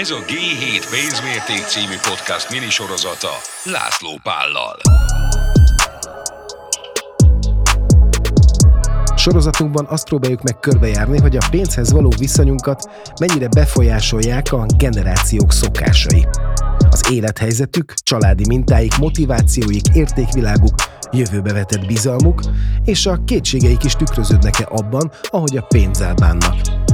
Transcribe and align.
Ez 0.00 0.10
a 0.10 0.18
G7 0.18 0.84
pénzmérték 0.90 1.66
című 1.66 1.94
podcast 2.10 2.50
minisorozata 2.50 3.28
László 3.64 4.18
Pállal. 4.22 4.76
Sorozatunkban 9.16 9.86
azt 9.88 10.04
próbáljuk 10.08 10.42
meg 10.42 10.58
körbejárni, 10.60 11.18
hogy 11.18 11.36
a 11.36 11.46
pénzhez 11.50 11.92
való 11.92 12.12
viszonyunkat 12.18 12.90
mennyire 13.20 13.48
befolyásolják 13.48 14.52
a 14.52 14.66
generációk 14.76 15.52
szokásai. 15.52 16.26
Az 16.90 17.10
élethelyzetük, 17.10 17.94
családi 18.02 18.44
mintáik, 18.48 18.96
motivációik, 18.98 19.84
értékviláguk, 19.94 20.74
jövőbe 21.12 21.52
vetett 21.52 21.86
bizalmuk, 21.86 22.40
és 22.84 23.06
a 23.06 23.20
kétségeik 23.24 23.84
is 23.84 23.92
tükröződnek-e 23.92 24.68
abban, 24.70 25.10
ahogy 25.30 25.56
a 25.56 25.62
pénzzel 25.62 26.14
bánnak. 26.14 26.85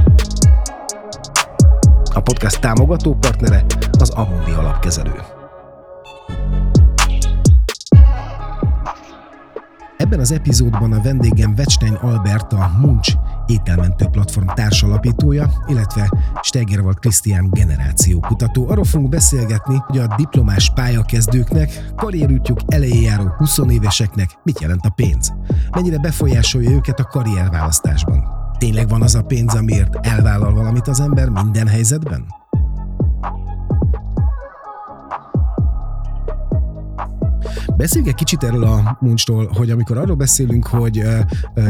A 2.13 2.19
podcast 2.19 2.59
támogató 2.59 3.15
partnere 3.15 3.65
az 3.91 4.09
Amundi 4.09 4.51
alapkezelő. 4.51 5.13
Ebben 9.97 10.19
az 10.19 10.31
epizódban 10.31 10.91
a 10.91 11.01
vendégem 11.01 11.55
Vecstein 11.55 11.93
Albert, 11.93 12.53
a 12.53 12.71
Munch 12.79 13.15
ételmentő 13.47 14.05
platform 14.05 14.47
társalapítója, 14.47 15.49
illetve 15.67 16.11
Stegerwald 16.41 16.99
Krisztián 16.99 17.49
generációkutató. 17.51 18.69
Arról 18.69 18.83
fogunk 18.83 19.09
beszélgetni, 19.09 19.75
hogy 19.87 19.97
a 19.97 20.15
diplomás 20.17 20.71
pályakezdőknek, 20.73 21.91
karrierútjuk 21.95 22.59
elején 22.67 23.01
járó 23.01 23.33
20 23.37 23.57
éveseknek 23.69 24.29
mit 24.43 24.61
jelent 24.61 24.85
a 24.85 24.89
pénz. 24.89 25.33
Mennyire 25.71 25.97
befolyásolja 25.97 26.69
őket 26.69 26.99
a 26.99 27.03
karrierválasztásban. 27.03 28.42
Tényleg 28.57 28.89
van 28.89 29.01
az 29.01 29.15
a 29.15 29.21
pénz, 29.21 29.55
amiért 29.55 30.05
elvállal 30.05 30.53
valamit 30.53 30.87
az 30.87 30.99
ember 30.99 31.29
minden 31.29 31.67
helyzetben? 31.67 32.42
Beszéljünk 37.83 38.11
egy 38.11 38.19
kicsit 38.25 38.43
erről 38.43 38.63
a 38.63 38.97
muncstól, 39.01 39.47
hogy 39.47 39.71
amikor 39.71 39.97
arról 39.97 40.15
beszélünk, 40.15 40.67
hogy 40.67 41.03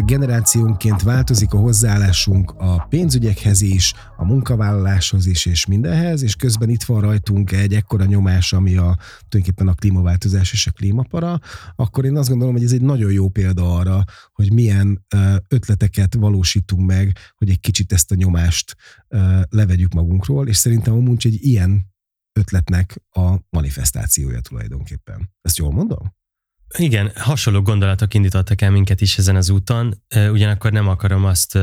generációnként 0.05 1.01
változik 1.01 1.53
a 1.53 1.57
hozzáállásunk 1.57 2.51
a 2.57 2.85
pénzügyekhez 2.89 3.61
is, 3.61 3.93
a 4.17 4.25
munkavállaláshoz 4.25 5.25
is, 5.25 5.45
és 5.45 5.65
mindenhez, 5.65 6.23
és 6.23 6.35
közben 6.35 6.69
itt 6.69 6.83
van 6.83 7.01
rajtunk 7.01 7.51
egy 7.51 7.73
ekkora 7.73 8.05
nyomás, 8.05 8.53
ami 8.53 8.75
a 8.75 8.97
tulajdonképpen 9.29 9.67
a 9.67 9.73
klímaváltozás 9.73 10.51
és 10.51 10.67
a 10.67 10.71
klímapara, 10.71 11.39
akkor 11.75 12.05
én 12.05 12.17
azt 12.17 12.29
gondolom, 12.29 12.53
hogy 12.53 12.63
ez 12.63 12.71
egy 12.71 12.81
nagyon 12.81 13.11
jó 13.11 13.29
példa 13.29 13.75
arra, 13.75 14.03
hogy 14.33 14.53
milyen 14.53 15.05
ötleteket 15.47 16.15
valósítunk 16.15 16.85
meg, 16.85 17.17
hogy 17.37 17.49
egy 17.49 17.59
kicsit 17.59 17.93
ezt 17.93 18.11
a 18.11 18.15
nyomást 18.15 18.75
levegyük 19.49 19.93
magunkról, 19.93 20.47
és 20.47 20.57
szerintem 20.57 20.93
a 20.93 20.99
muncs 20.99 21.25
egy 21.25 21.45
ilyen 21.45 21.91
ötletnek 22.33 23.01
a 23.09 23.35
manifestációja 23.49 24.39
tulajdonképpen. 24.39 25.33
Ezt 25.41 25.57
jól 25.57 25.71
mondom? 25.71 26.15
Igen, 26.77 27.11
hasonló 27.15 27.61
gondolatok 27.61 28.13
indítottak 28.13 28.61
el 28.61 28.71
minket 28.71 29.01
is 29.01 29.17
ezen 29.17 29.35
az 29.35 29.49
úton, 29.49 30.03
ugyanakkor 30.31 30.71
nem 30.71 30.87
akarom 30.87 31.25
azt 31.25 31.57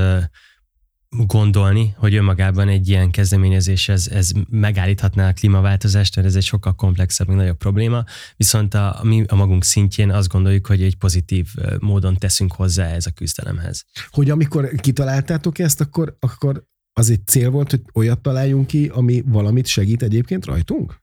gondolni, 1.09 1.95
hogy 1.97 2.15
önmagában 2.15 2.69
egy 2.69 2.89
ilyen 2.89 3.11
kezdeményezés 3.11 3.89
ez, 3.89 4.09
ez 4.09 4.31
megállíthatná 4.49 5.29
a 5.29 5.33
klímaváltozást, 5.33 6.17
mert 6.17 6.29
ez 6.29 6.37
egy 6.37 6.43
sokkal 6.43 6.75
komplexebb, 6.75 7.29
még 7.29 7.37
nagyobb 7.37 7.57
probléma, 7.57 8.05
viszont 8.37 8.75
a, 8.75 9.01
mi 9.03 9.25
a 9.29 9.35
magunk 9.35 9.65
szintjén 9.65 10.11
azt 10.11 10.29
gondoljuk, 10.29 10.67
hogy 10.67 10.83
egy 10.83 10.97
pozitív 10.97 11.55
módon 11.79 12.17
teszünk 12.17 12.53
hozzá 12.53 12.87
ez 12.87 13.07
a 13.07 13.11
küzdelemhez. 13.11 13.85
Hogy 14.11 14.31
amikor 14.31 14.71
kitaláltátok 14.75 15.59
ezt, 15.59 15.81
akkor, 15.81 16.17
akkor 16.21 16.69
az 16.93 17.11
egy 17.11 17.27
cél 17.27 17.51
volt, 17.51 17.71
hogy 17.71 17.83
olyat 17.95 18.21
találjunk 18.21 18.67
ki, 18.67 18.89
ami 18.89 19.23
valamit 19.27 19.67
segít 19.67 20.03
egyébként 20.03 20.45
rajtunk? 20.45 21.01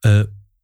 Ö, 0.00 0.22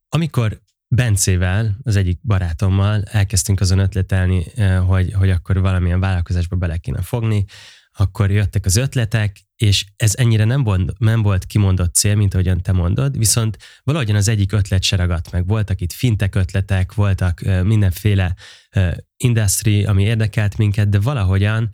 amikor 0.08 0.62
Bencével, 0.88 1.76
az 1.82 1.96
egyik 1.96 2.18
barátommal 2.22 3.02
elkezdtünk 3.02 3.60
azon 3.60 3.78
ötletelni, 3.78 4.44
hogy, 4.86 5.12
hogy 5.12 5.30
akkor 5.30 5.60
valamilyen 5.60 6.00
vállalkozásba 6.00 6.56
bele 6.56 6.76
kéne 6.76 7.02
fogni, 7.02 7.44
akkor 7.96 8.30
jöttek 8.30 8.64
az 8.64 8.76
ötletek, 8.76 9.40
és 9.56 9.86
ez 9.96 10.14
ennyire 10.16 10.44
nem 10.44 10.62
volt, 10.62 10.98
nem 10.98 11.22
volt 11.22 11.44
kimondott 11.44 11.94
cél, 11.94 12.14
mint 12.14 12.34
ahogyan 12.34 12.62
te 12.62 12.72
mondod, 12.72 13.18
viszont 13.18 13.56
valahogyan 13.82 14.16
az 14.16 14.28
egyik 14.28 14.52
ötlet 14.52 14.82
se 14.82 14.96
ragadt 14.96 15.32
meg. 15.32 15.46
Voltak 15.46 15.80
itt 15.80 15.92
fintek 15.92 16.34
ötletek, 16.34 16.94
voltak 16.94 17.40
mindenféle 17.62 18.34
industry, 19.16 19.84
ami 19.84 20.02
érdekelt 20.02 20.56
minket, 20.56 20.88
de 20.88 21.00
valahogyan 21.00 21.70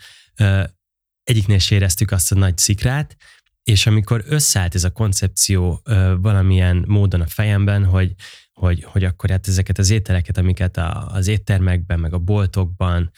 egyiknél 1.31 1.59
se 1.59 1.75
éreztük 1.75 2.11
azt 2.11 2.33
a 2.33 2.35
nagy 2.35 2.59
szikrát, 2.59 3.17
és 3.63 3.87
amikor 3.87 4.25
összeállt 4.27 4.75
ez 4.75 4.85
a 4.85 4.91
koncepció 4.91 5.83
valamilyen 6.17 6.85
módon 6.87 7.21
a 7.21 7.27
fejemben, 7.27 7.85
hogy, 7.85 8.15
hogy, 8.53 8.85
hogy 8.85 9.05
akkor 9.05 9.31
hát 9.31 9.49
ezeket 9.49 9.79
az 9.79 9.91
ételeket, 9.91 10.39
amiket 10.39 10.77
a, 10.77 11.07
az 11.13 11.27
éttermekben, 11.27 12.01
meg 12.01 12.13
a 12.13 12.19
boltokban 12.19 13.11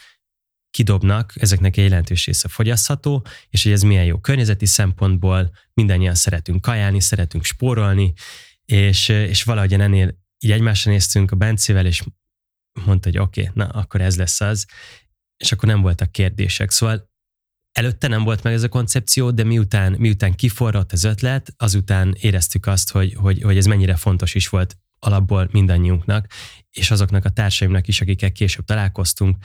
kidobnak, 0.71 1.33
ezeknek 1.37 1.77
egy 1.77 1.85
jelentős 1.85 2.27
része 2.27 2.49
fogyasztható, 2.49 3.27
és 3.49 3.63
hogy 3.63 3.73
ez 3.73 3.83
milyen 3.83 4.05
jó 4.05 4.19
környezeti 4.19 4.67
szempontból, 4.67 5.51
mindannyian 5.75 6.15
szeretünk 6.15 6.61
kajálni, 6.61 7.01
szeretünk 7.01 7.45
spórolni, 7.45 8.13
és, 8.65 9.09
és 9.09 9.43
valahogy 9.43 9.73
ennél 9.73 10.19
így 10.39 10.51
egymásra 10.51 10.91
néztünk 10.91 11.31
a 11.31 11.37
Bencével, 11.37 11.87
és 11.87 12.03
mondta, 12.85 13.09
hogy 13.09 13.19
oké, 13.19 13.41
okay, 13.41 13.53
na 13.55 13.67
akkor 13.67 14.01
ez 14.01 14.17
lesz 14.17 14.41
az, 14.41 14.67
és 15.37 15.53
akkor 15.53 15.69
nem 15.69 15.81
voltak 15.81 16.13
kérdések. 16.13 16.71
Szóval 16.71 17.12
Előtte 17.73 18.09
nem 18.09 18.23
volt 18.23 18.43
meg 18.43 18.53
ez 18.53 18.63
a 18.63 18.69
koncepció, 18.69 19.31
de 19.31 19.45
miután, 19.45 19.93
miután 19.99 20.35
kiforrott 20.35 20.93
az 20.93 21.05
ötlet, 21.05 21.55
azután 21.57 22.15
éreztük 22.21 22.67
azt, 22.67 22.91
hogy, 22.91 23.15
hogy, 23.15 23.43
hogy 23.43 23.57
ez 23.57 23.67
mennyire 23.67 23.97
fontos 23.97 24.35
is 24.35 24.49
volt 24.49 24.77
alapból 24.99 25.49
mindannyiunknak, 25.53 26.27
és 26.71 26.91
azoknak 26.91 27.25
a 27.25 27.29
társaimnak 27.31 27.89
is, 27.89 28.01
akikkel 28.01 28.33
később 28.33 28.65
találkoztunk, 28.65 29.37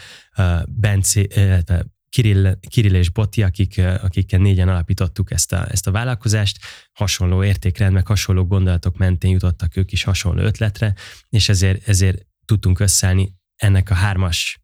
Bence, 0.67 1.21
illetve 1.21 1.85
Kirill, 2.09 2.57
Kirill 2.69 2.93
és 2.93 3.09
Botti, 3.09 3.43
akik, 3.43 3.81
akikkel 4.01 4.39
négyen 4.39 4.69
alapítottuk 4.69 5.31
ezt 5.31 5.53
a, 5.53 5.71
ezt 5.71 5.87
a 5.87 5.91
vállalkozást, 5.91 6.59
hasonló 6.91 7.43
értékrend, 7.43 7.93
meg 7.93 8.07
hasonló 8.07 8.45
gondolatok 8.45 8.97
mentén 8.97 9.31
jutottak 9.31 9.75
ők 9.75 9.91
is 9.91 10.03
hasonló 10.03 10.41
ötletre, 10.41 10.93
és 11.29 11.49
ezért, 11.49 11.87
ezért 11.87 12.25
tudtunk 12.45 12.79
összeállni 12.79 13.35
ennek 13.55 13.89
a 13.89 13.93
hármas 13.93 14.61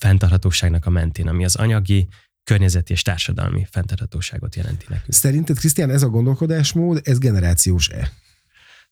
fenntarthatóságnak 0.00 0.86
a 0.86 0.90
mentén, 0.90 1.28
ami 1.28 1.44
az 1.44 1.56
anyagi, 1.56 2.08
környezeti 2.48 2.92
és 2.92 3.02
társadalmi 3.02 3.66
fenntarthatóságot 3.70 4.54
jelenti 4.54 4.84
nekünk. 4.88 5.12
Szerinted, 5.12 5.58
Krisztián, 5.58 5.90
ez 5.90 6.02
a 6.02 6.08
gondolkodásmód, 6.08 7.00
ez 7.04 7.18
generációs-e? 7.18 8.12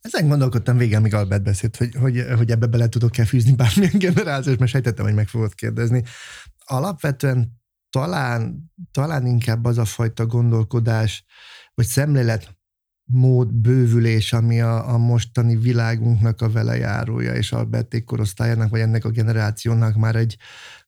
Ezen 0.00 0.28
gondolkodtam 0.28 0.77
végig, 0.77 0.94
amíg 0.94 1.15
Albert 1.15 1.43
beszélt, 1.43 1.77
hogy, 1.77 1.94
hogy, 1.94 2.25
hogy 2.37 2.50
ebbe 2.50 2.67
bele 2.67 2.89
tudok-e 2.89 3.25
fűzni 3.25 3.55
bármilyen 3.55 3.99
generációs, 3.99 4.56
mert 4.56 4.71
sejtettem, 4.71 5.05
hogy 5.05 5.15
meg 5.15 5.28
fogod 5.28 5.55
kérdezni. 5.55 6.03
Alapvetően 6.65 7.61
talán, 7.91 8.72
talán 8.91 9.27
inkább 9.27 9.65
az 9.65 9.78
a 9.78 9.84
fajta 9.84 10.27
gondolkodás, 10.27 11.25
vagy 11.75 11.87
szemlélet 11.87 12.56
mód 13.09 13.53
bővülés, 13.53 14.33
ami 14.33 14.61
a, 14.61 14.93
a 14.93 14.99
mostani 14.99 15.56
világunknak 15.56 16.41
a 16.41 16.50
velejárója, 16.50 17.34
és 17.34 17.53
Alberték 17.53 18.05
korosztályának, 18.05 18.71
vagy 18.71 18.81
ennek 18.81 19.05
a 19.05 19.11
generációnak 19.11 19.97
már 19.97 20.17
egy, 20.17 20.37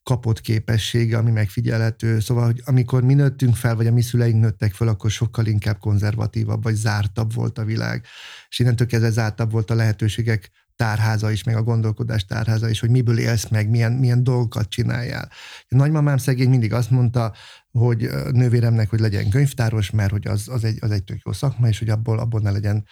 kapott 0.09 0.41
képessége, 0.41 1.17
ami 1.17 1.31
megfigyelhető. 1.31 2.19
Szóval, 2.19 2.45
hogy 2.45 2.61
amikor 2.65 3.03
mi 3.03 3.13
nőttünk 3.13 3.55
fel, 3.55 3.75
vagy 3.75 3.87
a 3.87 3.91
mi 3.91 4.01
szüleink 4.01 4.41
nőttek 4.41 4.73
fel, 4.73 4.87
akkor 4.87 5.11
sokkal 5.11 5.45
inkább 5.45 5.79
konzervatívabb, 5.79 6.63
vagy 6.63 6.75
zártabb 6.75 7.33
volt 7.33 7.57
a 7.57 7.63
világ. 7.63 8.05
És 8.49 8.59
innentől 8.59 8.87
kezdve 8.87 9.09
zártabb 9.09 9.51
volt 9.51 9.71
a 9.71 9.75
lehetőségek 9.75 10.51
tárháza 10.75 11.31
is, 11.31 11.43
meg 11.43 11.55
a 11.55 11.63
gondolkodás 11.63 12.25
tárháza 12.25 12.69
is, 12.69 12.79
hogy 12.79 12.89
miből 12.89 13.19
élsz 13.19 13.49
meg, 13.49 13.69
milyen, 13.69 13.91
milyen 13.91 14.23
dolgokat 14.23 14.69
csináljál. 14.69 15.29
A 15.67 15.75
nagymamám 15.75 16.17
szegény 16.17 16.49
mindig 16.49 16.73
azt 16.73 16.89
mondta, 16.89 17.33
hogy 17.71 18.09
nővéremnek, 18.31 18.89
hogy 18.89 18.99
legyen 18.99 19.29
könyvtáros, 19.29 19.89
mert 19.89 20.11
hogy 20.11 20.27
az, 20.27 20.47
az, 20.47 20.63
egy, 20.63 20.77
az 20.81 20.91
egy 20.91 21.03
tök 21.03 21.19
jó 21.25 21.31
szakma, 21.31 21.67
és 21.67 21.79
hogy 21.79 21.89
abból, 21.89 22.19
abból 22.19 22.39
ne 22.39 22.51
legyen, 22.51 22.85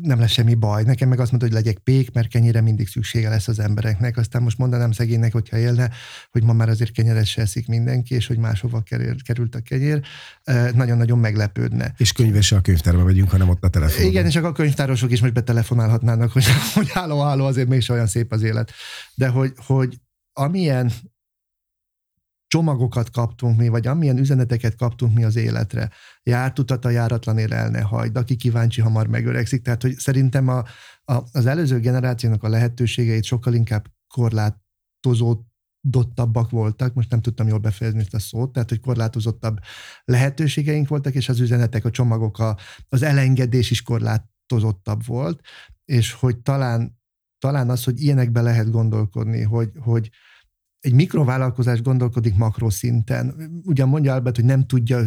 nem 0.00 0.20
lesz 0.20 0.30
semmi 0.30 0.54
baj. 0.54 0.82
Nekem 0.82 1.08
meg 1.08 1.20
azt 1.20 1.30
mondta, 1.30 1.48
hogy 1.48 1.64
legyek 1.64 1.78
pék, 1.78 2.12
mert 2.12 2.28
kenyére 2.28 2.60
mindig 2.60 2.88
szüksége 2.88 3.28
lesz 3.28 3.48
az 3.48 3.58
embereknek. 3.58 4.16
Aztán 4.16 4.42
most 4.42 4.58
mondanám 4.58 4.92
szegénynek, 4.92 5.32
hogyha 5.32 5.58
élne, 5.58 5.90
hogy 6.30 6.42
ma 6.42 6.52
már 6.52 6.68
azért 6.68 6.92
kenyeres 6.92 7.30
se 7.30 7.42
eszik 7.42 7.68
mindenki, 7.68 8.14
és 8.14 8.26
hogy 8.26 8.38
máshova 8.38 8.82
került 9.24 9.54
a 9.54 9.60
kenyér, 9.60 10.00
nagyon-nagyon 10.74 11.18
meglepődne. 11.18 11.94
És 11.96 12.12
könyves 12.12 12.52
a 12.52 12.60
könyvtárba 12.60 13.02
vagyunk, 13.02 13.30
hanem 13.30 13.48
ott 13.48 13.64
a 13.64 13.68
telefon. 13.68 14.06
Igen, 14.06 14.26
és 14.26 14.36
akkor 14.36 14.48
a 14.48 14.52
könyvtárosok 14.52 15.10
is 15.10 15.20
most 15.20 15.32
betelefonálhatnának, 15.32 16.32
hogy, 16.32 16.44
hogy 16.74 16.90
háló, 16.90 17.22
háló, 17.22 17.44
azért 17.44 17.68
még 17.68 17.84
olyan 17.88 18.06
szép 18.06 18.32
az 18.32 18.42
élet. 18.42 18.72
De 19.14 19.28
hogy, 19.28 19.52
hogy 19.56 20.00
amilyen 20.32 20.92
csomagokat 22.56 23.10
kaptunk 23.10 23.58
mi, 23.58 23.68
vagy 23.68 23.86
amilyen 23.86 24.18
üzeneteket 24.18 24.76
kaptunk 24.76 25.14
mi 25.14 25.24
az 25.24 25.36
életre. 25.36 25.90
Járt 26.22 26.58
utat 26.58 26.84
a 26.84 26.90
járatlanél 26.90 27.52
el 27.52 27.68
ne 27.68 27.80
hagyd, 27.80 28.16
aki 28.16 28.36
kíváncsi, 28.36 28.80
hamar 28.80 29.06
megöregszik. 29.06 29.62
Tehát, 29.62 29.82
hogy 29.82 29.94
szerintem 29.94 30.48
a, 30.48 30.64
a, 31.04 31.22
az 31.32 31.46
előző 31.46 31.80
generációnak 31.80 32.42
a 32.42 32.48
lehetőségeit 32.48 33.24
sokkal 33.24 33.54
inkább 33.54 33.86
korlátozó 34.14 35.44
korlátozottabbak 35.90 36.50
voltak, 36.50 36.94
most 36.94 37.10
nem 37.10 37.20
tudtam 37.20 37.48
jól 37.48 37.58
befejezni 37.58 38.00
ezt 38.00 38.14
a 38.14 38.18
szót, 38.18 38.52
tehát 38.52 38.68
hogy 38.68 38.80
korlátozottabb 38.80 39.58
lehetőségeink 40.04 40.88
voltak, 40.88 41.14
és 41.14 41.28
az 41.28 41.40
üzenetek, 41.40 41.84
a 41.84 41.90
csomagok, 41.90 42.38
a, 42.38 42.56
az 42.88 43.02
elengedés 43.02 43.70
is 43.70 43.82
korlátozottabb 43.82 45.04
volt, 45.06 45.40
és 45.84 46.12
hogy 46.12 46.38
talán, 46.38 46.98
talán 47.38 47.70
az, 47.70 47.84
hogy 47.84 48.00
ilyenekbe 48.00 48.40
lehet 48.40 48.70
gondolkodni, 48.70 49.42
hogy, 49.42 49.70
hogy 49.78 50.10
egy 50.80 50.92
mikrovállalkozás 50.92 51.82
gondolkodik 51.82 52.36
makroszinten. 52.36 53.50
Ugyan 53.64 53.88
mondja 53.88 54.14
Albert, 54.14 54.36
hogy 54.36 54.44
nem 54.44 54.66
tudja 54.66 55.00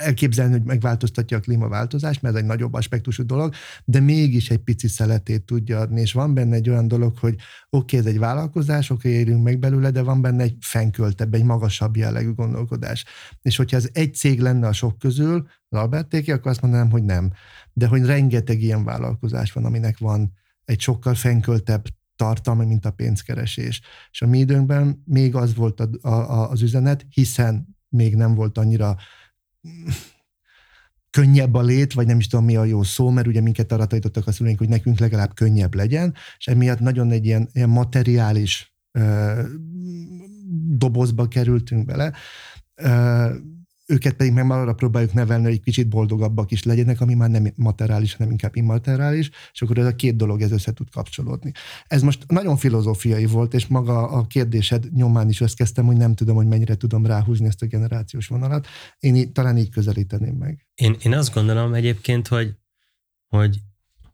elképzelni, 0.00 0.52
hogy 0.52 0.64
megváltoztatja 0.64 1.36
a 1.36 1.40
klímaváltozást, 1.40 2.22
mert 2.22 2.34
ez 2.34 2.40
egy 2.40 2.46
nagyobb 2.46 2.74
aspektusú 2.74 3.24
dolog, 3.24 3.54
de 3.84 4.00
mégis 4.00 4.50
egy 4.50 4.58
pici 4.58 4.88
szeletét 4.88 5.44
tudja 5.44 5.78
adni, 5.78 6.00
és 6.00 6.12
van 6.12 6.34
benne 6.34 6.54
egy 6.54 6.70
olyan 6.70 6.88
dolog, 6.88 7.18
hogy 7.18 7.34
oké, 7.34 7.96
okay, 7.96 7.98
ez 7.98 8.14
egy 8.14 8.18
vállalkozás, 8.18 8.90
oké, 8.90 9.08
okay, 9.08 9.20
érünk 9.20 9.42
meg 9.42 9.58
belőle, 9.58 9.90
de 9.90 10.02
van 10.02 10.20
benne 10.20 10.42
egy 10.42 10.56
fenköltebb, 10.60 11.34
egy 11.34 11.44
magasabb 11.44 11.96
jellegű 11.96 12.32
gondolkodás. 12.32 13.04
És 13.42 13.56
hogyha 13.56 13.76
ez 13.76 13.88
egy 13.92 14.14
cég 14.14 14.40
lenne 14.40 14.66
a 14.66 14.72
sok 14.72 14.98
közül, 14.98 15.48
az 15.68 15.78
Albertéki, 15.78 16.32
akkor 16.32 16.50
azt 16.50 16.62
mondanám, 16.62 16.90
hogy 16.90 17.04
nem. 17.04 17.32
De 17.72 17.86
hogy 17.86 18.04
rengeteg 18.04 18.62
ilyen 18.62 18.84
vállalkozás 18.84 19.52
van, 19.52 19.64
aminek 19.64 19.98
van 19.98 20.32
egy 20.64 20.80
sokkal 20.80 21.14
fenköltebb 21.14 21.84
tartalma, 22.20 22.64
mint 22.64 22.84
a 22.84 22.90
pénzkeresés. 22.90 23.80
És 24.10 24.22
a 24.22 24.26
mi 24.26 24.38
időnkben 24.38 25.02
még 25.04 25.34
az 25.34 25.54
volt 25.54 25.80
a, 25.80 26.08
a, 26.08 26.50
az 26.50 26.62
üzenet, 26.62 27.06
hiszen 27.10 27.76
még 27.88 28.16
nem 28.16 28.34
volt 28.34 28.58
annyira 28.58 28.96
könnyebb 31.10 31.54
a 31.54 31.62
lét, 31.62 31.92
vagy 31.92 32.06
nem 32.06 32.18
is 32.18 32.26
tudom 32.26 32.44
mi 32.44 32.56
a 32.56 32.64
jó 32.64 32.82
szó, 32.82 33.10
mert 33.10 33.26
ugye 33.26 33.40
minket 33.40 33.72
arra 33.72 33.86
tanítottak 33.86 34.26
a 34.26 34.32
szüleink, 34.32 34.58
hogy 34.58 34.68
nekünk 34.68 34.98
legalább 34.98 35.34
könnyebb 35.34 35.74
legyen, 35.74 36.14
és 36.38 36.46
emiatt 36.46 36.78
nagyon 36.78 37.10
egy 37.10 37.24
ilyen, 37.24 37.48
ilyen 37.52 37.68
materiális 37.68 38.74
ö, 38.92 39.42
dobozba 40.76 41.28
kerültünk 41.28 41.84
bele. 41.84 42.12
Ö, 42.74 43.34
őket 43.90 44.14
pedig 44.14 44.32
meg 44.32 44.50
arra 44.50 44.72
próbáljuk 44.72 45.12
nevelni, 45.12 45.44
hogy 45.44 45.60
kicsit 45.60 45.88
boldogabbak 45.88 46.50
is 46.50 46.62
legyenek, 46.62 47.00
ami 47.00 47.14
már 47.14 47.30
nem 47.30 47.52
materiális, 47.56 48.14
hanem 48.14 48.30
inkább 48.30 48.56
immateriális, 48.56 49.30
és 49.52 49.62
akkor 49.62 49.78
ez 49.78 49.86
a 49.86 49.94
két 49.94 50.16
dolog 50.16 50.40
ez 50.40 50.52
össze 50.52 50.72
tud 50.72 50.90
kapcsolódni. 50.90 51.52
Ez 51.86 52.02
most 52.02 52.24
nagyon 52.28 52.56
filozófiai 52.56 53.26
volt, 53.26 53.54
és 53.54 53.66
maga 53.66 54.08
a 54.08 54.26
kérdésed 54.26 54.92
nyomán 54.92 55.28
is 55.28 55.40
azt 55.40 55.56
kezdtem, 55.56 55.86
hogy 55.86 55.96
nem 55.96 56.14
tudom, 56.14 56.36
hogy 56.36 56.46
mennyire 56.46 56.74
tudom 56.74 57.06
ráhúzni 57.06 57.46
ezt 57.46 57.62
a 57.62 57.66
generációs 57.66 58.26
vonalat. 58.26 58.66
Én 58.98 59.14
így, 59.16 59.32
talán 59.32 59.56
így 59.56 59.70
közelíteném 59.70 60.34
meg. 60.34 60.66
Én, 60.74 60.96
én 61.02 61.14
azt 61.14 61.34
gondolom 61.34 61.74
egyébként, 61.74 62.28
hogy, 62.28 62.54
hogy, 63.28 63.58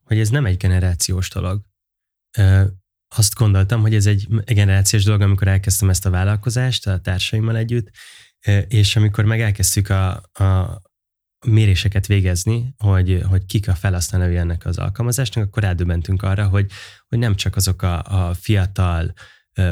hogy 0.03 0.19
ez 0.19 0.29
nem 0.29 0.47
egy 0.47 0.57
generációs 0.57 1.31
dolog. 1.31 1.61
Ö, 2.39 2.65
azt 3.17 3.35
gondoltam, 3.35 3.81
hogy 3.81 3.95
ez 3.95 4.07
egy 4.07 4.29
generációs 4.45 5.05
dolog, 5.05 5.21
amikor 5.21 5.49
elkezdtem 5.49 5.91
ezt 5.91 6.07
a 6.07 6.11
vállalkozást 6.11 6.87
a 6.87 7.01
társaimmal 7.01 7.57
együtt, 7.57 7.91
és 8.69 8.97
amikor 8.97 9.25
meg 9.25 9.41
elkezdtük 9.41 9.89
a, 9.89 10.11
a 10.33 10.81
méréseket 11.47 12.07
végezni, 12.07 12.75
hogy, 12.79 13.23
hogy 13.29 13.47
kik 13.47 13.69
a 13.69 13.75
felhasználói 13.75 14.37
ennek 14.37 14.67
az 14.67 14.79
alkalmazásnak, 14.79 15.45
akkor 15.45 15.63
rádöbbentünk 15.63 16.23
arra, 16.23 16.49
hogy, 16.49 16.71
hogy 17.09 17.19
nem 17.19 17.35
csak 17.35 17.57
azok 17.57 17.83
a, 17.83 18.03
a 18.03 18.35
fiatal 18.35 19.13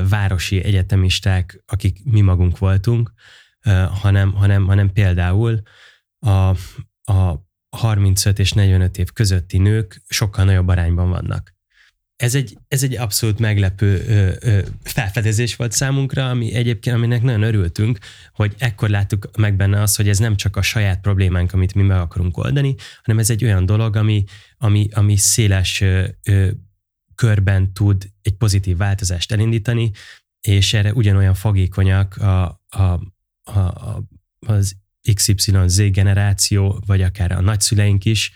városi 0.08 0.62
egyetemisták, 0.62 1.62
akik 1.66 2.04
mi 2.04 2.20
magunk 2.20 2.58
voltunk, 2.58 3.12
hanem, 4.00 4.32
hanem, 4.32 4.66
hanem 4.66 4.92
például 4.92 5.62
a, 6.18 6.48
a 7.12 7.46
35 7.76 8.38
és 8.38 8.52
45 8.52 8.98
év 8.98 9.12
közötti 9.12 9.58
nők 9.58 10.02
sokkal 10.08 10.44
nagyobb 10.44 10.68
arányban 10.68 11.08
vannak 11.08 11.54
ez 12.16 12.34
egy, 12.34 12.58
ez 12.68 12.82
egy 12.82 12.96
abszolút 12.96 13.38
meglepő 13.38 14.04
ö, 14.08 14.32
ö, 14.40 14.62
felfedezés 14.82 15.56
volt 15.56 15.72
számunkra, 15.72 16.30
ami 16.30 16.54
egyébként, 16.54 16.96
aminek 16.96 17.22
nagyon 17.22 17.42
örültünk, 17.42 17.98
hogy 18.32 18.54
ekkor 18.58 18.88
láttuk 18.88 19.30
meg 19.36 19.56
benne 19.56 19.80
azt, 19.80 19.96
hogy 19.96 20.08
ez 20.08 20.18
nem 20.18 20.36
csak 20.36 20.56
a 20.56 20.62
saját 20.62 21.00
problémánk, 21.00 21.52
amit 21.52 21.74
mi 21.74 21.82
meg 21.82 21.98
akarunk 21.98 22.36
oldani, 22.36 22.74
hanem 23.02 23.20
ez 23.20 23.30
egy 23.30 23.44
olyan 23.44 23.66
dolog, 23.66 23.96
ami, 23.96 24.24
ami, 24.58 24.88
ami 24.92 25.16
széles 25.16 25.80
ö, 25.80 26.06
ö, 26.22 26.50
körben 27.14 27.72
tud 27.72 28.10
egy 28.22 28.34
pozitív 28.34 28.76
változást 28.76 29.32
elindítani, 29.32 29.90
és 30.40 30.74
erre 30.74 30.92
ugyanolyan 30.92 31.34
fogékonyak 31.34 32.16
a, 32.16 32.62
a, 32.68 33.00
a, 33.42 33.58
a, 33.58 34.02
az 34.38 34.76
XYZ 35.14 35.90
generáció, 35.90 36.82
vagy 36.86 37.02
akár 37.02 37.32
a 37.32 37.40
nagyszüleink 37.40 38.04
is, 38.04 38.32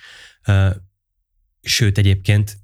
sőt 1.63 1.99
egyébként 1.99 2.59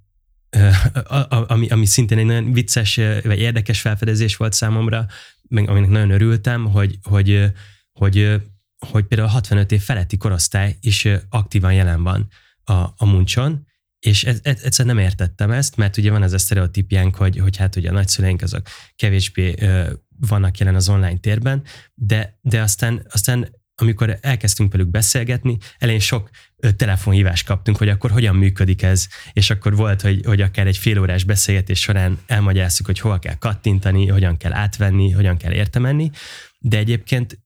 ami, 1.47 1.69
ami 1.69 1.87
szintén 1.87 2.19
egy 2.19 2.25
nagyon 2.25 2.53
vicces 2.53 2.97
vagy 3.23 3.39
érdekes 3.39 3.81
felfedezés 3.81 4.37
volt 4.37 4.53
számomra, 4.53 5.07
meg 5.49 5.69
aminek 5.69 5.91
nagyon 5.91 6.11
örültem, 6.11 6.65
hogy, 6.65 6.99
hogy, 7.03 7.53
hogy, 7.93 8.43
hogy 8.87 9.05
például 9.05 9.29
a 9.29 9.33
65 9.33 9.73
év 9.73 9.81
feletti 9.81 10.17
korosztály 10.17 10.77
is 10.81 11.09
aktívan 11.29 11.73
jelen 11.73 12.03
van 12.03 12.29
a, 12.65 12.73
a 12.73 13.05
muncson, 13.05 13.67
és 13.99 14.25
ez, 14.25 14.41
egyszerűen 14.43 14.97
nem 14.97 15.05
értettem 15.05 15.51
ezt, 15.51 15.77
mert 15.77 15.97
ugye 15.97 16.11
van 16.11 16.23
ez 16.23 16.33
a 16.33 16.39
sztereotípiánk, 16.39 17.17
hogy, 17.17 17.39
hogy 17.39 17.57
hát 17.57 17.77
ugye 17.77 17.89
a 17.89 17.93
nagyszüleink 17.93 18.43
azok 18.43 18.67
kevésbé 18.97 19.55
ö, 19.59 19.93
vannak 20.21 20.59
jelen 20.59 20.75
az 20.75 20.89
online 20.89 21.19
térben, 21.19 21.63
de, 21.95 22.39
de 22.41 22.61
aztán, 22.61 23.07
aztán 23.11 23.63
amikor 23.77 24.19
elkezdtünk 24.21 24.73
velük 24.73 24.89
beszélgetni, 24.89 25.59
elején 25.79 26.01
sok 26.01 26.31
telefonhívást 26.73 27.47
kaptunk, 27.47 27.77
hogy 27.77 27.89
akkor 27.89 28.11
hogyan 28.11 28.37
működik 28.37 28.83
ez, 28.83 29.09
és 29.33 29.51
akkor 29.51 29.77
volt, 29.77 30.01
hogy, 30.01 30.21
hogy 30.25 30.41
akár 30.41 30.67
egy 30.67 30.79
félórás 30.79 31.25
beszélgetés 31.25 31.81
során 31.81 32.19
elmagyaráztuk, 32.27 32.87
hogy 32.87 32.99
hova 32.99 33.19
kell 33.19 33.35
kattintani, 33.35 34.07
hogyan 34.07 34.37
kell 34.37 34.53
átvenni, 34.53 35.11
hogyan 35.11 35.37
kell 35.37 35.53
értemenni, 35.53 36.11
de 36.59 36.79
egyébként 36.79 37.39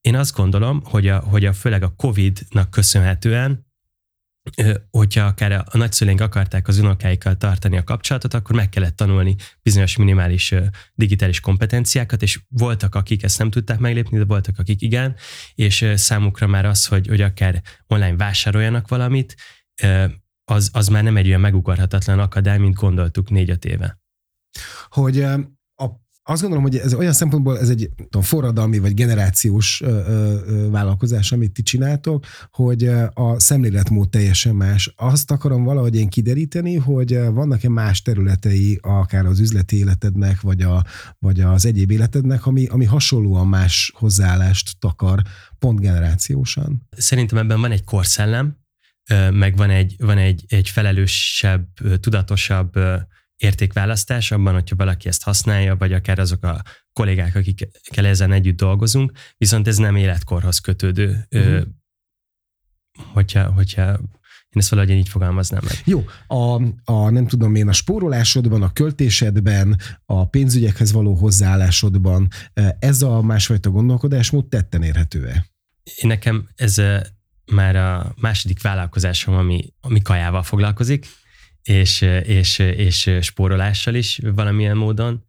én 0.00 0.16
azt 0.16 0.36
gondolom, 0.36 0.82
hogy 0.84 1.08
a, 1.08 1.18
hogy 1.18 1.44
a 1.44 1.52
főleg 1.52 1.82
a 1.82 1.94
COVID-nak 1.96 2.70
köszönhetően 2.70 3.65
hogyha 4.90 5.24
akár 5.24 5.52
a 5.52 5.76
nagyszüleink 5.76 6.20
akarták 6.20 6.68
az 6.68 6.78
unokáikkal 6.78 7.36
tartani 7.36 7.76
a 7.76 7.84
kapcsolatot, 7.84 8.34
akkor 8.34 8.56
meg 8.56 8.68
kellett 8.68 8.96
tanulni 8.96 9.36
bizonyos 9.62 9.96
minimális 9.96 10.54
digitális 10.94 11.40
kompetenciákat, 11.40 12.22
és 12.22 12.40
voltak, 12.48 12.94
akik 12.94 13.22
ezt 13.22 13.38
nem 13.38 13.50
tudták 13.50 13.78
meglépni, 13.78 14.18
de 14.18 14.24
voltak, 14.24 14.58
akik 14.58 14.82
igen, 14.82 15.16
és 15.54 15.92
számukra 15.94 16.46
már 16.46 16.64
az, 16.64 16.86
hogy, 16.86 17.06
hogy 17.06 17.20
akár 17.20 17.62
online 17.86 18.16
vásároljanak 18.16 18.88
valamit, 18.88 19.34
az, 20.44 20.70
az 20.72 20.88
már 20.88 21.02
nem 21.02 21.16
egy 21.16 21.26
olyan 21.26 21.40
megugorhatatlan 21.40 22.18
akadály, 22.18 22.58
mint 22.58 22.74
gondoltuk 22.74 23.30
négy-öt 23.30 23.64
éve. 23.64 24.00
Hogy 24.88 25.26
azt 26.28 26.40
gondolom, 26.40 26.64
hogy 26.64 26.76
ez 26.76 26.94
olyan 26.94 27.12
szempontból 27.12 27.58
ez 27.58 27.68
egy 27.68 27.90
tudom, 27.96 28.22
forradalmi 28.22 28.78
vagy 28.78 28.94
generációs 28.94 29.80
ö, 29.84 29.88
ö, 29.88 30.70
vállalkozás, 30.70 31.32
amit 31.32 31.52
ti 31.52 31.62
csináltok, 31.62 32.24
hogy 32.50 32.84
a 33.14 33.40
szemléletmód 33.40 34.08
teljesen 34.08 34.54
más. 34.54 34.94
Azt 34.96 35.30
akarom 35.30 35.64
valahogy 35.64 35.96
én 35.96 36.08
kideríteni, 36.08 36.76
hogy 36.76 37.18
vannak-e 37.18 37.68
más 37.68 38.02
területei 38.02 38.78
akár 38.82 39.26
az 39.26 39.40
üzleti 39.40 39.76
életednek, 39.76 40.40
vagy, 40.40 40.62
a, 40.62 40.84
vagy 41.18 41.40
az 41.40 41.66
egyéb 41.66 41.90
életednek, 41.90 42.46
ami, 42.46 42.66
ami 42.66 42.84
hasonlóan 42.84 43.46
más 43.46 43.92
hozzáállást 43.94 44.78
takar, 44.78 45.22
pont 45.58 45.80
generációsan. 45.80 46.86
Szerintem 46.90 47.38
ebben 47.38 47.60
van 47.60 47.70
egy 47.70 47.84
korszellem, 47.84 48.56
meg 49.30 49.56
van 49.56 49.70
egy, 49.70 49.94
van 49.98 50.18
egy, 50.18 50.44
egy 50.48 50.68
felelősebb, 50.68 51.68
tudatosabb 52.00 52.72
értékválasztás 53.36 54.30
abban, 54.30 54.52
hogyha 54.54 54.76
valaki 54.76 55.08
ezt 55.08 55.22
használja, 55.22 55.76
vagy 55.76 55.92
akár 55.92 56.18
azok 56.18 56.44
a 56.44 56.62
kollégák, 56.92 57.34
akikkel 57.34 58.06
ezen 58.06 58.32
együtt 58.32 58.56
dolgozunk, 58.56 59.12
viszont 59.36 59.66
ez 59.66 59.76
nem 59.76 59.96
életkorhoz 59.96 60.58
kötődő, 60.58 61.26
uh-huh. 61.30 61.52
ö, 61.52 61.62
hogyha, 63.12 63.52
hogyha 63.52 63.98
én 64.56 64.62
ezt 64.62 64.70
valahogy 64.70 64.90
így 64.90 65.08
fogalmaznám 65.08 65.62
meg. 65.64 65.82
Jó, 65.84 66.04
a, 66.26 66.62
a 66.84 67.10
nem 67.10 67.26
tudom 67.26 67.54
én, 67.54 67.68
a 67.68 67.72
spórolásodban, 67.72 68.62
a 68.62 68.72
költésedben, 68.72 69.80
a 70.04 70.28
pénzügyekhez 70.28 70.92
való 70.92 71.14
hozzáállásodban 71.14 72.28
ez 72.78 73.02
a 73.02 73.22
másfajta 73.22 73.70
gondolkodásmód 73.70 74.46
tetten 74.46 74.82
érhető-e? 74.82 75.46
Én 75.84 76.08
nekem 76.08 76.48
ez 76.54 76.82
már 77.52 77.76
a 77.76 78.14
második 78.20 78.62
vállalkozásom, 78.62 79.34
ami, 79.34 79.72
ami 79.80 80.02
kajával 80.02 80.42
foglalkozik, 80.42 81.06
és, 81.66 82.00
és, 82.24 82.58
és 82.58 83.10
spórolással 83.20 83.94
is 83.94 84.20
valamilyen 84.22 84.76
módon. 84.76 85.24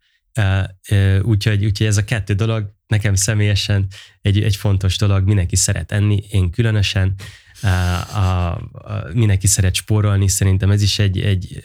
Úgyhogy, 1.22 1.66
úgyhogy 1.66 1.88
ez 1.88 1.98
a 1.98 2.04
kettő 2.04 2.34
dolog 2.34 2.76
nekem 2.88 3.16
személyesen 3.16 3.88
egy, 4.22 4.44
egy 4.44 4.56
fontos 4.56 4.98
dolog, 4.98 5.26
mindenki 5.26 5.56
szeret 5.56 5.92
enni, 5.92 6.24
én 6.30 6.50
különösen, 6.50 7.14
a, 7.62 7.68
a, 7.68 8.52
a, 8.72 9.10
mindenki 9.14 9.48
szeret 9.48 9.76
spórolni, 9.76 10.28
szerintem 10.28 10.72
ez 10.72 10.82
is 10.82 11.00
egy, 11.00 11.20
egy, 11.20 11.64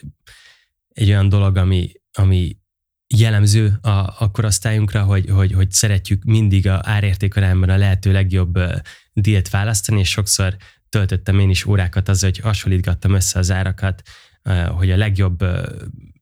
egy 0.88 1.08
olyan 1.08 1.28
dolog, 1.28 1.56
ami, 1.56 1.92
ami 2.12 2.56
jellemző 3.14 3.78
a, 3.80 3.88
a 4.18 4.30
korosztályunkra, 4.32 5.02
hogy, 5.02 5.30
hogy, 5.30 5.52
hogy 5.52 5.70
szeretjük 5.70 6.24
mindig 6.24 6.68
a 6.68 6.80
árértékarányban 6.84 7.68
a 7.68 7.76
lehető 7.76 8.12
legjobb 8.12 8.58
dílt 9.12 9.50
választani, 9.50 10.00
és 10.00 10.10
sokszor 10.10 10.56
töltöttem 10.88 11.38
én 11.38 11.50
is 11.50 11.64
órákat 11.64 12.08
azzal, 12.08 12.30
hogy 12.30 12.38
hasonlítgattam 12.38 13.14
össze 13.14 13.38
az 13.38 13.50
árakat, 13.50 14.02
hogy 14.76 14.90
a 14.90 14.96
legjobb 14.96 15.44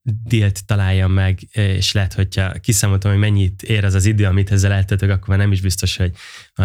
dílt 0.02 0.66
találjam 0.66 1.12
meg, 1.12 1.38
és 1.52 1.92
lehet, 1.92 2.12
hogyha 2.12 2.52
kiszámoltam, 2.52 3.10
hogy 3.10 3.20
mennyit 3.20 3.62
ér 3.62 3.84
az 3.84 3.94
az 3.94 4.04
idő, 4.04 4.24
amit 4.24 4.50
ezzel 4.52 4.72
eltöltök, 4.72 5.10
akkor 5.10 5.28
már 5.28 5.38
nem 5.38 5.52
is 5.52 5.60
biztos, 5.60 5.96
hogy 5.96 6.12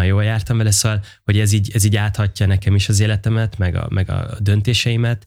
jól 0.06 0.24
jártam 0.24 0.56
vele, 0.56 0.70
szóval, 0.70 1.02
hogy 1.24 1.38
ez 1.38 1.52
így, 1.52 1.70
ez 1.74 1.84
így 1.84 1.96
áthatja 1.96 2.46
nekem 2.46 2.74
is 2.74 2.88
az 2.88 3.00
életemet, 3.00 3.58
meg 3.58 3.74
a, 3.74 3.86
meg 3.90 4.10
a 4.10 4.36
döntéseimet, 4.40 5.26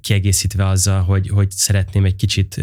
kiegészítve 0.00 0.66
azzal, 0.66 1.02
hogy, 1.02 1.28
hogy 1.28 1.50
szeretném 1.50 2.04
egy 2.04 2.16
kicsit 2.16 2.60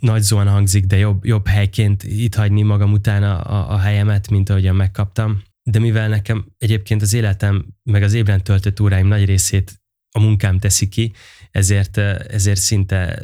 nagy 0.00 0.22
zóan 0.22 0.48
hangzik, 0.48 0.84
de 0.84 0.96
jobb, 0.96 1.24
jobb 1.24 1.46
helyként 1.46 2.02
itt 2.02 2.34
hagyni 2.34 2.62
magam 2.62 2.92
utána 2.92 3.40
a, 3.40 3.74
a 3.74 3.78
helyemet, 3.78 4.30
mint 4.30 4.50
ahogyan 4.50 4.76
megkaptam. 4.76 5.42
De 5.62 5.78
mivel 5.78 6.08
nekem 6.08 6.46
egyébként 6.58 7.02
az 7.02 7.12
életem, 7.12 7.66
meg 7.82 8.02
az 8.02 8.12
ébren 8.12 8.42
töltött 8.42 8.80
óráim 8.80 9.06
nagy 9.06 9.24
részét 9.24 9.80
a 10.12 10.20
munkám 10.20 10.58
teszi 10.58 10.88
ki, 10.88 11.12
ezért, 11.50 11.98
ezért 11.98 12.60
szinte 12.60 13.22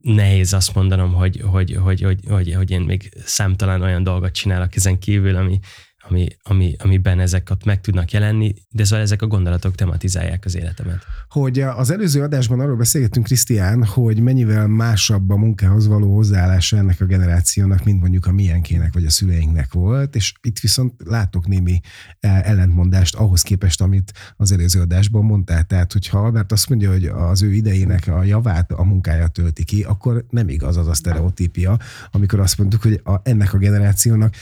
nehéz 0.00 0.52
azt 0.52 0.74
mondanom, 0.74 1.12
hogy, 1.12 1.40
hogy, 1.44 1.76
hogy, 1.82 2.02
hogy, 2.02 2.20
hogy, 2.28 2.54
hogy 2.54 2.70
én 2.70 2.80
még 2.80 3.10
számtalan 3.24 3.82
olyan 3.82 4.02
dolgot 4.02 4.32
csinálok 4.32 4.76
ezen 4.76 4.98
kívül, 4.98 5.36
ami, 5.36 5.58
ami, 6.08 6.26
ami, 6.42 6.74
amiben 6.78 7.20
ezek 7.20 7.50
ott 7.50 7.64
meg 7.64 7.80
tudnak 7.80 8.10
jelenni, 8.10 8.54
de 8.70 8.84
szóval 8.84 9.00
ezek 9.00 9.22
a 9.22 9.26
gondolatok 9.26 9.74
tematizálják 9.74 10.44
az 10.44 10.56
életemet. 10.56 11.02
Hogy 11.28 11.60
az 11.60 11.90
előző 11.90 12.22
adásban 12.22 12.60
arról 12.60 12.76
beszélgettünk, 12.76 13.26
Krisztián, 13.26 13.84
hogy 13.84 14.20
mennyivel 14.20 14.66
másabb 14.66 15.30
a 15.30 15.36
munkához 15.36 15.86
való 15.86 16.14
hozzáállása 16.14 16.76
ennek 16.76 17.00
a 17.00 17.04
generációnak, 17.04 17.84
mint 17.84 18.00
mondjuk 18.00 18.26
a 18.26 18.32
milyenkének 18.32 18.92
vagy 18.92 19.04
a 19.04 19.10
szüleinknek 19.10 19.72
volt, 19.72 20.16
és 20.16 20.32
itt 20.42 20.58
viszont 20.58 20.94
látok 21.04 21.46
némi 21.46 21.80
e, 22.20 22.40
ellentmondást 22.44 23.14
ahhoz 23.14 23.42
képest, 23.42 23.80
amit 23.80 24.12
az 24.36 24.52
előző 24.52 24.80
adásban 24.80 25.24
mondtál. 25.24 25.64
Tehát, 25.64 25.92
hogyha 25.92 26.18
Albert 26.18 26.52
azt 26.52 26.68
mondja, 26.68 26.90
hogy 26.90 27.04
az 27.04 27.42
ő 27.42 27.52
idejének 27.52 28.08
a 28.08 28.22
javát 28.22 28.72
a 28.72 28.84
munkája 28.84 29.26
tölti 29.26 29.64
ki, 29.64 29.82
akkor 29.82 30.24
nem 30.30 30.48
igaz 30.48 30.76
az 30.76 30.88
a 30.88 30.94
sztereotípia, 30.94 31.78
amikor 32.10 32.40
azt 32.40 32.58
mondtuk, 32.58 32.82
hogy 32.82 33.00
a, 33.04 33.20
ennek 33.22 33.54
a 33.54 33.58
generációnak 33.58 34.34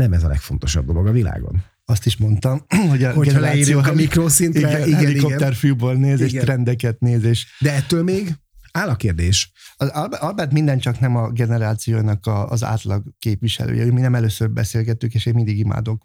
nem 0.00 0.12
ez 0.12 0.24
a 0.24 0.28
legfontosabb 0.28 0.86
dolog 0.86 1.06
a 1.06 1.12
világon. 1.12 1.64
Azt 1.84 2.06
is 2.06 2.16
mondtam, 2.16 2.64
hogy 2.90 3.04
a 3.04 3.12
Hogyha 3.12 3.40
leírjuk 3.40 3.86
a 3.86 3.94
mikroszintre, 3.94 4.68
igen, 4.68 4.86
igen, 4.86 5.00
helikopterfűból 5.00 5.94
néz, 5.94 6.20
igen. 6.20 6.34
és 6.34 6.40
trendeket 6.40 7.00
néz. 7.00 7.24
És... 7.24 7.46
De 7.60 7.74
ettől 7.74 8.02
még 8.02 8.34
áll 8.72 8.88
a 8.88 8.96
kérdés. 8.96 9.52
Az 9.76 9.88
Albert 10.10 10.52
minden 10.52 10.78
csak 10.78 11.00
nem 11.00 11.16
a 11.16 11.30
generációnak 11.30 12.26
a, 12.26 12.48
az 12.48 12.64
átlag 12.64 13.04
képviselője. 13.18 13.92
Mi 13.92 14.00
nem 14.00 14.14
először 14.14 14.50
beszélgettük, 14.50 15.14
és 15.14 15.26
én 15.26 15.34
mindig 15.34 15.58
imádok 15.58 16.02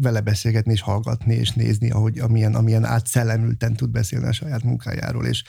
vele 0.00 0.20
beszélgetni, 0.20 0.72
és 0.72 0.80
hallgatni, 0.80 1.34
és 1.34 1.50
nézni, 1.50 1.90
ahogy 1.90 2.18
amilyen, 2.18 2.54
amilyen 2.54 2.84
átszellemülten 2.84 3.74
tud 3.74 3.90
beszélni 3.90 4.26
a 4.26 4.32
saját 4.32 4.62
munkájáról. 4.62 5.26
És 5.26 5.42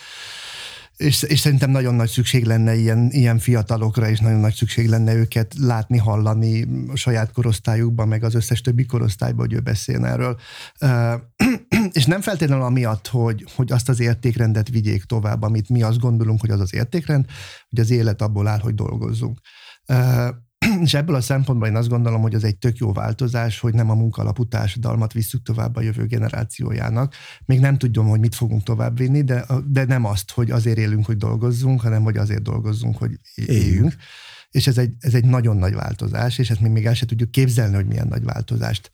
és, 0.99 1.23
és 1.23 1.39
szerintem 1.39 1.69
nagyon 1.69 1.95
nagy 1.95 2.09
szükség 2.09 2.45
lenne 2.45 2.75
ilyen, 2.75 3.09
ilyen 3.11 3.39
fiatalokra, 3.39 4.09
és 4.09 4.19
nagyon 4.19 4.39
nagy 4.39 4.53
szükség 4.53 4.87
lenne 4.87 5.13
őket 5.13 5.53
látni, 5.57 5.97
hallani 5.97 6.67
a 6.87 6.95
saját 6.95 7.31
korosztályukban, 7.31 8.07
meg 8.07 8.23
az 8.23 8.35
összes 8.35 8.61
többi 8.61 8.85
korosztályban, 8.85 9.45
hogy 9.45 9.53
ő 9.53 9.59
beszél 9.59 10.05
erről. 10.05 10.39
és 11.99 12.05
nem 12.05 12.21
feltétlenül 12.21 12.63
amiatt, 12.63 13.07
hogy, 13.07 13.45
hogy 13.55 13.71
azt 13.71 13.89
az 13.89 13.99
értékrendet 13.99 14.69
vigyék 14.69 15.03
tovább, 15.03 15.41
amit 15.41 15.69
mi 15.69 15.83
azt 15.83 15.99
gondolunk, 15.99 16.39
hogy 16.39 16.51
az 16.51 16.59
az 16.59 16.73
értékrend, 16.73 17.25
hogy 17.69 17.79
az 17.79 17.89
élet 17.89 18.21
abból 18.21 18.47
áll, 18.47 18.59
hogy 18.59 18.75
dolgozzunk. 18.75 19.39
És 20.85 20.93
ebből 20.93 21.15
a 21.15 21.21
szempontból 21.21 21.67
én 21.67 21.75
azt 21.75 21.89
gondolom, 21.89 22.21
hogy 22.21 22.33
ez 22.33 22.43
egy 22.43 22.57
tök 22.57 22.77
jó 22.77 22.93
változás, 22.93 23.59
hogy 23.59 23.73
nem 23.73 23.89
a 23.89 23.95
munkalapú 23.95 24.47
társadalmat 24.47 25.13
visszük 25.13 25.43
tovább 25.43 25.75
a 25.75 25.81
jövő 25.81 26.05
generációjának. 26.05 27.13
Még 27.45 27.59
nem 27.59 27.77
tudom, 27.77 28.07
hogy 28.07 28.19
mit 28.19 28.35
fogunk 28.35 28.63
tovább 28.63 28.97
vinni, 28.97 29.23
de, 29.23 29.45
de 29.65 29.85
nem 29.85 30.05
azt, 30.05 30.31
hogy 30.31 30.51
azért 30.51 30.77
élünk, 30.77 31.05
hogy 31.05 31.17
dolgozzunk, 31.17 31.81
hanem 31.81 32.03
hogy 32.03 32.17
azért 32.17 32.41
dolgozzunk, 32.41 32.97
hogy 32.97 33.19
éljünk. 33.35 33.65
éljünk. 33.65 33.95
És 34.49 34.67
ez 34.67 34.77
egy, 34.77 34.93
ez 34.99 35.13
egy 35.13 35.25
nagyon 35.25 35.57
nagy 35.57 35.73
változás, 35.73 36.37
és 36.37 36.49
ezt 36.49 36.59
még, 36.59 36.71
még 36.71 36.85
el 36.85 36.93
sem 36.93 37.07
tudjuk 37.07 37.31
képzelni, 37.31 37.75
hogy 37.75 37.85
milyen 37.85 38.07
nagy 38.07 38.23
változást 38.23 38.91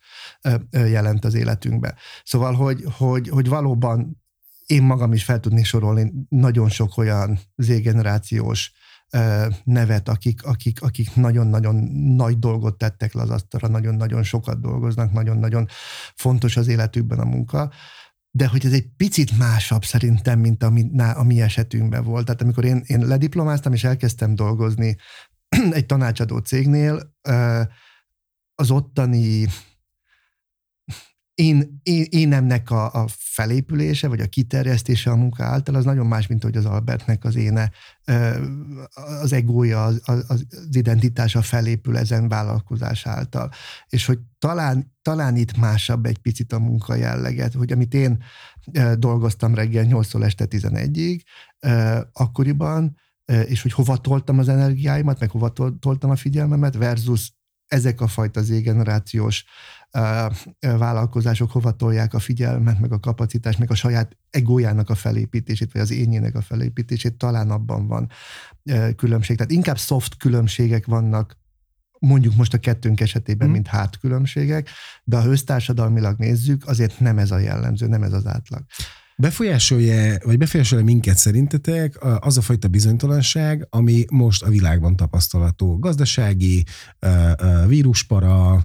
jelent 0.70 1.24
az 1.24 1.34
életünkbe. 1.34 1.94
Szóval, 2.24 2.52
hogy, 2.54 2.84
hogy, 2.96 3.28
hogy 3.28 3.48
valóban 3.48 4.24
én 4.66 4.82
magam 4.82 5.12
is 5.12 5.24
fel 5.24 5.40
tudnék 5.40 5.64
sorolni 5.64 6.12
nagyon 6.28 6.68
sok 6.68 6.96
olyan 6.96 7.38
z-generációs 7.56 8.72
nevet, 9.64 10.08
akik, 10.08 10.44
akik, 10.44 10.82
akik 10.82 11.14
nagyon-nagyon 11.14 11.74
nagy 12.16 12.38
dolgot 12.38 12.78
tettek 12.78 13.12
le 13.12 13.22
az 13.22 13.30
asztalra, 13.30 13.68
nagyon-nagyon 13.68 14.22
sokat 14.22 14.60
dolgoznak, 14.60 15.12
nagyon-nagyon 15.12 15.66
fontos 16.14 16.56
az 16.56 16.68
életükben 16.68 17.18
a 17.18 17.24
munka, 17.24 17.72
de 18.30 18.46
hogy 18.46 18.66
ez 18.66 18.72
egy 18.72 18.88
picit 18.96 19.38
másabb 19.38 19.84
szerintem, 19.84 20.38
mint 20.38 20.62
ami, 20.62 20.90
a 21.14 21.22
mi 21.22 21.40
esetünkben 21.40 22.04
volt. 22.04 22.24
Tehát 22.24 22.42
amikor 22.42 22.64
én, 22.64 22.82
én 22.86 23.06
lediplomáztam 23.06 23.72
és 23.72 23.84
elkezdtem 23.84 24.34
dolgozni 24.34 24.96
egy 25.70 25.86
tanácsadó 25.86 26.38
cégnél, 26.38 27.14
az 28.54 28.70
ottani 28.70 29.46
én, 31.36 31.80
én, 31.82 32.06
énemnek 32.10 32.70
a, 32.70 32.92
a 32.92 33.06
felépülése, 33.08 34.08
vagy 34.08 34.20
a 34.20 34.26
kiterjesztése 34.26 35.10
a 35.10 35.16
munka 35.16 35.44
által, 35.44 35.74
az 35.74 35.84
nagyon 35.84 36.06
más, 36.06 36.26
mint 36.26 36.42
hogy 36.42 36.56
az 36.56 36.64
Albertnek 36.64 37.24
az 37.24 37.36
éne, 37.36 37.70
az 38.94 39.32
egója, 39.32 39.84
az, 39.84 40.00
az 40.04 40.46
identitása 40.70 41.42
felépül 41.42 41.96
ezen 41.96 42.28
vállalkozás 42.28 43.06
által. 43.06 43.50
És 43.88 44.06
hogy 44.06 44.18
talán, 44.38 44.94
talán 45.02 45.36
itt 45.36 45.56
másabb 45.56 46.06
egy 46.06 46.18
picit 46.18 46.52
a 46.52 46.58
munka 46.58 46.94
jelleget, 46.94 47.54
hogy 47.54 47.72
amit 47.72 47.94
én 47.94 48.22
dolgoztam 48.98 49.54
reggel 49.54 49.86
8-tól 49.88 50.24
este 50.24 50.46
11-ig, 50.48 51.20
akkoriban, 52.12 52.96
és 53.46 53.62
hogy 53.62 53.72
hova 53.72 53.96
toltam 53.96 54.38
az 54.38 54.48
energiáimat, 54.48 55.20
meg 55.20 55.30
hova 55.30 55.52
toltam 55.78 56.10
a 56.10 56.16
figyelmemet, 56.16 56.76
versus 56.76 57.34
ezek 57.66 58.00
a 58.00 58.06
fajta 58.06 58.42
z-generációs 58.42 59.44
vállalkozások 60.60 61.50
hova 61.50 61.70
tolják 61.70 62.14
a 62.14 62.18
figyelmet, 62.18 62.80
meg 62.80 62.92
a 62.92 63.00
kapacitást, 63.00 63.58
meg 63.58 63.70
a 63.70 63.74
saját 63.74 64.16
egójának 64.30 64.90
a 64.90 64.94
felépítését, 64.94 65.72
vagy 65.72 65.82
az 65.82 65.90
ényének 65.90 66.34
a 66.34 66.40
felépítését, 66.40 67.14
talán 67.14 67.50
abban 67.50 67.86
van 67.86 68.08
különbség. 68.96 69.36
Tehát 69.36 69.52
inkább 69.52 69.78
soft 69.78 70.16
különbségek 70.16 70.86
vannak 70.86 71.38
mondjuk 71.98 72.34
most 72.34 72.54
a 72.54 72.58
kettőnk 72.58 73.00
esetében, 73.00 73.48
mm. 73.48 73.50
mint 73.50 73.66
hát 73.66 73.98
különbségek, 73.98 74.68
de 75.04 75.20
ha 75.20 75.28
össztársadalmilag 75.28 76.18
nézzük, 76.18 76.66
azért 76.66 77.00
nem 77.00 77.18
ez 77.18 77.30
a 77.30 77.38
jellemző, 77.38 77.86
nem 77.86 78.02
ez 78.02 78.12
az 78.12 78.26
átlag. 78.26 78.64
Befolyásolja, 79.18 80.18
vagy 80.24 80.38
befolyásolja 80.38 80.84
minket 80.84 81.16
szerintetek 81.16 82.04
az 82.18 82.38
a 82.38 82.40
fajta 82.40 82.68
bizonytalanság, 82.68 83.66
ami 83.70 84.04
most 84.12 84.42
a 84.42 84.48
világban 84.48 84.96
tapasztalható. 84.96 85.78
Gazdasági, 85.78 86.64
víruspara, 87.66 88.64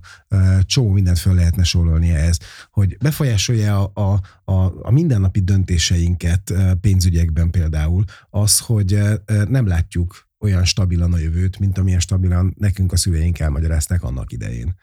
csomó 0.62 0.90
mindent 0.92 1.20
föl 1.20 1.34
lehetne 1.34 1.64
sorolni 1.64 2.10
ez, 2.10 2.38
hogy 2.72 2.98
befolyásolja 2.98 3.86
a, 3.86 4.20
a, 4.44 4.54
a 4.82 4.92
mindennapi 4.92 5.40
döntéseinket 5.40 6.54
pénzügyekben 6.82 7.50
például 7.50 8.04
az, 8.30 8.60
hogy 8.60 9.00
nem 9.48 9.68
látjuk 9.68 10.30
olyan 10.40 10.66
stabilan 10.66 11.14
a 11.14 11.18
jövőt, 11.18 11.60
mint 11.60 11.78
amilyen 11.78 12.00
stabilan 12.00 12.56
nekünk 12.58 12.92
a 12.92 12.98
szüleink 12.98 13.40
elmagyarázták 13.40 14.04
annak 14.04 14.32
idején 14.32 14.76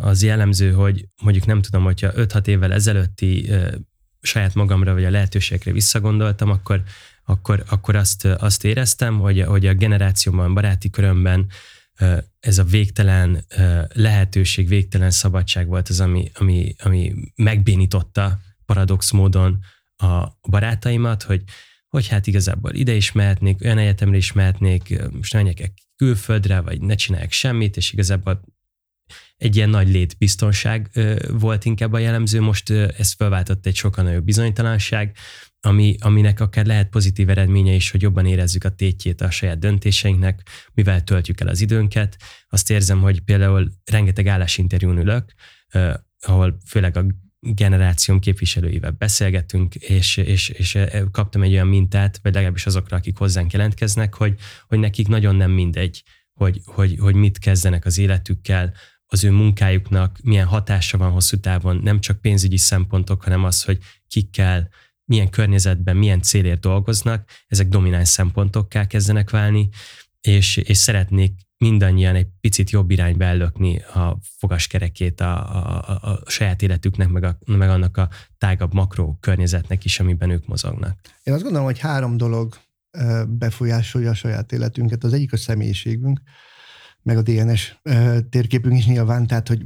az 0.00 0.22
jellemző, 0.22 0.72
hogy 0.72 1.08
mondjuk 1.22 1.46
nem 1.46 1.62
tudom, 1.62 1.84
hogyha 1.84 2.12
5-6 2.14 2.46
évvel 2.46 2.72
ezelőtti 2.72 3.50
saját 4.20 4.54
magamra 4.54 4.92
vagy 4.92 5.04
a 5.04 5.10
lehetőségekre 5.10 5.72
visszagondoltam, 5.72 6.50
akkor, 6.50 6.82
akkor, 7.24 7.64
akkor 7.68 7.96
azt, 7.96 8.24
azt 8.24 8.64
éreztem, 8.64 9.18
hogy, 9.18 9.40
hogy 9.42 9.66
a 9.66 9.74
generációban, 9.74 10.54
baráti 10.54 10.90
körömben 10.90 11.46
ez 12.40 12.58
a 12.58 12.64
végtelen 12.64 13.44
lehetőség, 13.92 14.68
végtelen 14.68 15.10
szabadság 15.10 15.66
volt 15.66 15.88
az, 15.88 16.00
ami, 16.00 16.30
ami, 16.34 16.74
ami 16.78 17.14
megbénította 17.34 18.38
paradox 18.66 19.10
módon 19.10 19.58
a 19.96 20.26
barátaimat, 20.48 21.22
hogy, 21.22 21.42
hogy 21.88 22.08
hát 22.08 22.26
igazából 22.26 22.74
ide 22.74 22.92
is 22.92 23.12
mehetnék, 23.12 23.60
olyan 23.64 23.78
egyetemre 23.78 24.16
is 24.16 24.32
mehetnék, 24.32 25.02
most 25.10 25.34
menjek 25.34 25.72
külföldre, 25.96 26.60
vagy 26.60 26.80
ne 26.80 26.94
csináljak 26.94 27.32
semmit, 27.32 27.76
és 27.76 27.92
igazából 27.92 28.40
egy 29.38 29.56
ilyen 29.56 29.70
nagy 29.70 29.88
létbiztonság 29.88 30.90
volt 31.30 31.64
inkább 31.64 31.92
a 31.92 31.98
jellemző, 31.98 32.40
most 32.40 32.70
ez 32.70 33.12
felváltott 33.12 33.66
egy 33.66 33.74
sokkal 33.74 34.04
nagyobb 34.04 34.24
bizonytalanság, 34.24 35.16
ami, 35.60 35.96
aminek 36.00 36.40
akár 36.40 36.66
lehet 36.66 36.88
pozitív 36.88 37.28
eredménye 37.28 37.72
is, 37.72 37.90
hogy 37.90 38.02
jobban 38.02 38.26
érezzük 38.26 38.64
a 38.64 38.74
tétjét 38.74 39.20
a 39.20 39.30
saját 39.30 39.58
döntéseinknek, 39.58 40.42
mivel 40.74 41.04
töltjük 41.04 41.40
el 41.40 41.48
az 41.48 41.60
időnket. 41.60 42.16
Azt 42.48 42.70
érzem, 42.70 43.00
hogy 43.00 43.20
például 43.20 43.72
rengeteg 43.84 44.26
állásinterjún 44.26 44.98
ülök, 44.98 45.32
ahol 46.20 46.58
főleg 46.66 46.96
a 46.96 47.04
generációm 47.40 48.18
képviselőivel 48.18 48.90
beszélgetünk, 48.90 49.74
és, 49.74 50.16
és, 50.16 50.48
és 50.48 50.78
kaptam 51.10 51.42
egy 51.42 51.52
olyan 51.52 51.66
mintát, 51.66 52.18
vagy 52.22 52.34
legalábbis 52.34 52.66
azokra, 52.66 52.96
akik 52.96 53.16
hozzánk 53.16 53.52
jelentkeznek, 53.52 54.14
hogy, 54.14 54.34
hogy 54.66 54.78
nekik 54.78 55.08
nagyon 55.08 55.36
nem 55.36 55.50
mindegy, 55.50 56.02
hogy, 56.32 56.60
hogy, 56.64 56.96
hogy 56.98 57.14
mit 57.14 57.38
kezdenek 57.38 57.84
az 57.84 57.98
életükkel, 57.98 58.74
az 59.10 59.24
ő 59.24 59.30
munkájuknak 59.30 60.18
milyen 60.22 60.46
hatása 60.46 60.98
van 60.98 61.10
hosszú 61.10 61.36
távon, 61.36 61.76
nem 61.76 62.00
csak 62.00 62.20
pénzügyi 62.20 62.56
szempontok, 62.56 63.22
hanem 63.22 63.44
az, 63.44 63.62
hogy 63.62 63.78
kikkel 64.08 64.68
milyen 65.04 65.30
környezetben, 65.30 65.96
milyen 65.96 66.22
célért 66.22 66.60
dolgoznak, 66.60 67.28
ezek 67.46 67.68
domináns 67.68 68.08
szempontokká 68.08 68.86
kezdenek 68.86 69.30
válni, 69.30 69.68
és, 70.20 70.56
és 70.56 70.76
szeretnék 70.76 71.32
mindannyian 71.58 72.14
egy 72.14 72.26
picit 72.40 72.70
jobb 72.70 72.90
irányba 72.90 73.24
ellökni 73.24 73.78
a 73.78 74.18
fogaskerekét 74.38 75.20
a, 75.20 75.56
a, 75.56 75.88
a, 75.88 76.10
a 76.10 76.30
saját 76.30 76.62
életüknek, 76.62 77.08
meg, 77.08 77.24
a, 77.24 77.38
meg 77.46 77.68
annak 77.68 77.96
a 77.96 78.08
tágabb 78.38 78.74
makro 78.74 79.16
környezetnek 79.20 79.84
is, 79.84 80.00
amiben 80.00 80.30
ők 80.30 80.46
mozognak. 80.46 80.98
Én 81.22 81.34
azt 81.34 81.42
gondolom, 81.42 81.66
hogy 81.66 81.78
három 81.78 82.16
dolog 82.16 82.56
befolyásolja 83.28 84.10
a 84.10 84.14
saját 84.14 84.52
életünket. 84.52 85.04
Az 85.04 85.12
egyik 85.12 85.32
a 85.32 85.36
személyiségünk, 85.36 86.20
meg 87.08 87.16
a 87.16 87.22
DNS 87.22 87.76
térképünk 88.30 88.78
is 88.78 88.86
nyilván, 88.86 89.26
tehát 89.26 89.48
hogy 89.48 89.64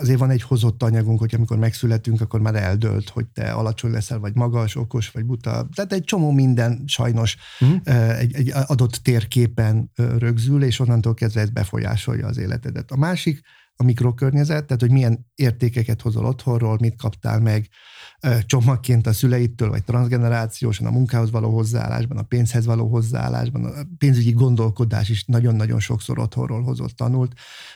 azért 0.00 0.18
van 0.18 0.30
egy 0.30 0.42
hozott 0.42 0.82
anyagunk, 0.82 1.18
hogy 1.18 1.34
amikor 1.34 1.58
megszületünk, 1.58 2.20
akkor 2.20 2.40
már 2.40 2.54
eldölt, 2.54 3.08
hogy 3.08 3.26
te 3.26 3.52
alacsony 3.52 3.90
leszel, 3.90 4.18
vagy 4.18 4.34
magas, 4.34 4.76
okos, 4.76 5.10
vagy 5.10 5.24
buta. 5.24 5.68
Tehát 5.74 5.92
egy 5.92 6.04
csomó 6.04 6.30
minden 6.30 6.82
sajnos 6.86 7.36
uh-huh. 7.60 8.18
egy, 8.18 8.34
egy 8.34 8.52
adott 8.66 8.94
térképen 8.94 9.90
rögzül, 10.18 10.62
és 10.62 10.78
onnantól 10.78 11.14
kezdve 11.14 11.40
ez 11.40 11.50
befolyásolja 11.50 12.26
az 12.26 12.38
életedet. 12.38 12.90
A 12.90 12.96
másik 12.96 13.40
a 13.76 13.82
mikrokörnyezet, 13.82 14.64
tehát 14.64 14.82
hogy 14.82 14.90
milyen 14.90 15.26
értékeket 15.34 16.00
hozol 16.00 16.24
otthonról, 16.24 16.76
mit 16.80 16.96
kaptál 16.96 17.40
meg, 17.40 17.68
csomagként 18.46 19.06
a 19.06 19.12
szüleittől, 19.12 19.68
vagy 19.68 19.84
transgenerációsan 19.84 20.86
a 20.86 20.90
munkához 20.90 21.30
való 21.30 21.50
hozzáállásban, 21.50 22.16
a 22.16 22.22
pénzhez 22.22 22.66
való 22.66 22.88
hozzáállásban, 22.88 23.64
a 23.64 23.72
pénzügyi 23.98 24.32
gondolkodás 24.32 25.08
is 25.08 25.24
nagyon-nagyon 25.24 25.80
sokszor 25.80 26.18
otthonról 26.18 26.62
hozott, 26.62 26.96
tanult 26.96 27.32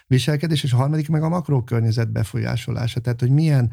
viselkedés, 0.07 0.63
és 0.63 0.73
a 0.73 0.77
harmadik 0.77 1.09
meg 1.09 1.23
a 1.23 1.29
makrokörnyezet 1.29 2.13
befolyásolása, 2.13 3.01
tehát 3.01 3.21
hogy 3.21 3.31
milyen 3.31 3.73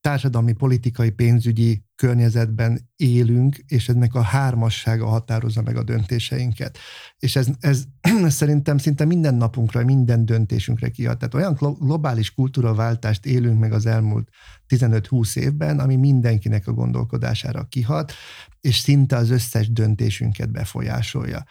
társadalmi, 0.00 0.52
politikai, 0.52 1.10
pénzügyi 1.10 1.84
környezetben 2.02 2.90
élünk, 2.96 3.56
és 3.66 3.88
ennek 3.88 4.14
a 4.14 4.20
hármassága 4.20 5.06
határozza 5.06 5.62
meg 5.62 5.76
a 5.76 5.82
döntéseinket. 5.82 6.78
És 7.18 7.36
ez, 7.36 7.48
ez, 7.60 7.84
szerintem 8.28 8.78
szinte 8.78 9.04
minden 9.04 9.34
napunkra, 9.34 9.84
minden 9.84 10.24
döntésünkre 10.24 10.88
kiad. 10.88 11.18
Tehát 11.18 11.34
olyan 11.34 11.76
globális 11.78 12.34
kultúraváltást 12.34 13.26
élünk 13.26 13.58
meg 13.58 13.72
az 13.72 13.86
elmúlt 13.86 14.28
15-20 14.68 15.36
évben, 15.36 15.78
ami 15.78 15.96
mindenkinek 15.96 16.66
a 16.66 16.72
gondolkodására 16.72 17.64
kihat, 17.64 18.12
és 18.60 18.78
szinte 18.78 19.16
az 19.16 19.30
összes 19.30 19.72
döntésünket 19.72 20.50
befolyásolja. 20.50 21.44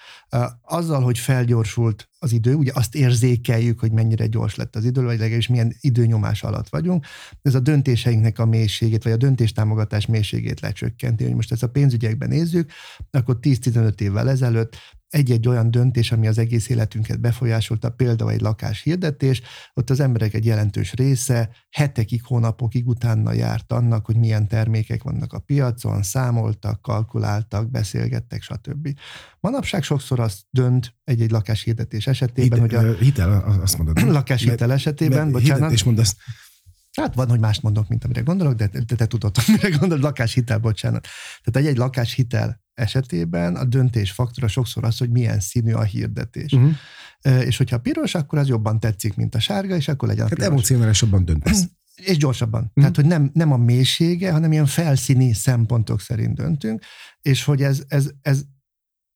Azzal, 0.62 1.02
hogy 1.02 1.18
felgyorsult 1.18 2.10
az 2.20 2.32
idő, 2.32 2.54
ugye 2.54 2.72
azt 2.76 2.96
érzékeljük, 2.96 3.80
hogy 3.80 3.92
mennyire 3.92 4.28
gyors 4.28 4.56
lett 4.56 4.76
az 4.76 4.86
idő, 4.86 5.04
vagy 5.04 5.18
legalábbis 5.18 5.48
milyen 5.48 5.76
időnyomás 5.80 6.44
alatt 6.44 6.70
vagyunk, 6.70 7.06
ez 7.42 7.56
a 7.56 7.60
döntéseinknek 7.60 8.40
a 8.40 8.46
mélységét, 8.46 9.04
vagy 9.04 9.12
a 9.12 9.18
döntéstámogatás 9.18 10.06
mélységét 10.06 10.41
lecsökkenti. 10.60 11.24
Hogy 11.24 11.36
most 11.36 11.52
ezt 11.52 11.64
a 11.64 11.70
pénzügyekben 11.70 12.30
nézzük, 12.30 12.72
akkor 13.12 13.38
10-15 13.42 14.02
évvel 14.02 14.30
ezelőtt 14.30 14.78
egy-egy 15.12 15.48
olyan 15.48 15.72
döntés, 15.72 16.12
ami 16.12 16.28
az 16.28 16.38
egész 16.38 16.70
életünket 16.70 17.20
befolyásolta, 17.20 17.90
például 17.90 18.32
egy 18.32 18.42
lakáshirdetés, 18.42 19.42
ott 19.74 19.90
az 19.90 20.00
emberek 20.00 20.34
egy 20.34 20.46
jelentős 20.46 20.94
része 20.94 21.50
hetekig, 21.70 22.24
hónapokig 22.24 22.88
utána 22.88 23.34
járt 23.34 23.72
annak, 23.72 24.06
hogy 24.06 24.16
milyen 24.16 24.48
termékek 24.48 25.04
vannak 25.04 25.34
a 25.34 25.40
piacon, 25.40 26.04
számoltak, 26.04 26.82
kalkuláltak, 26.82 27.72
beszélgettek, 27.72 28.42
stb. 28.42 28.98
Manapság 29.40 29.84
sokszor 29.84 30.20
azt 30.20 30.40
dönt 30.50 30.96
egy-egy 31.04 31.32
lakáshirdetés 31.32 32.08
esetében, 32.08 32.62
Hite, 32.62 32.78
hogy 32.78 32.88
a 32.88 32.94
hitel, 32.94 33.60
azt 33.62 33.78
mondod. 33.78 34.02
lakáshitel 34.20 34.72
esetében, 34.72 35.20
mert 35.20 35.32
bocsánat. 35.32 35.72
És 35.72 35.84
mondasz, 35.84 36.16
Hát 36.98 37.16
van, 37.16 37.30
hogy 37.30 37.40
mást 37.40 37.62
mondok, 37.62 37.88
mint 37.88 38.04
amire 38.04 38.22
gondolok, 38.22 38.54
de 38.54 38.68
te, 38.68 38.96
te 38.96 39.06
tudod, 39.06 39.36
mire 39.48 39.70
gondolod, 39.70 40.04
lakáshitel, 40.04 40.58
bocsánat. 40.58 41.08
Tehát 41.44 41.68
egy-egy 41.68 41.78
lakáshitel 41.78 42.62
esetében 42.74 43.56
a 43.56 43.66
döntés 43.66 44.12
faktora 44.12 44.48
sokszor 44.48 44.84
az, 44.84 44.98
hogy 44.98 45.10
milyen 45.10 45.40
színű 45.40 45.74
a 45.74 45.84
hirdetés. 45.84 46.52
Uh-huh. 46.52 46.76
És 47.46 47.58
hogyha 47.58 47.80
piros, 47.80 48.16
akkor 48.16 48.40
az 48.40 48.48
jobban 48.48 48.80
tetszik, 48.80 49.16
mint 49.16 49.36
a 49.36 49.40
sárga, 49.40 49.76
és 49.76 49.88
akkor 49.88 50.08
legyen 50.08 50.26
a 50.26 50.30
piros. 50.30 50.46
emocionálisabban 50.46 51.26
döntesz. 51.26 51.64
És 51.96 52.18
gyorsabban. 52.18 52.62
Uh-huh. 52.62 52.76
Tehát, 52.76 52.96
hogy 52.96 53.06
nem, 53.06 53.30
nem 53.34 53.52
a 53.52 53.58
mélysége, 53.58 54.32
hanem 54.32 54.52
ilyen 54.52 54.66
felszíni 54.66 55.34
szempontok 55.34 56.02
szerint 56.02 56.36
döntünk, 56.36 56.84
és 57.22 57.44
hogy 57.44 57.62
ez, 57.62 57.84
ez, 57.88 58.10
ez, 58.22 58.44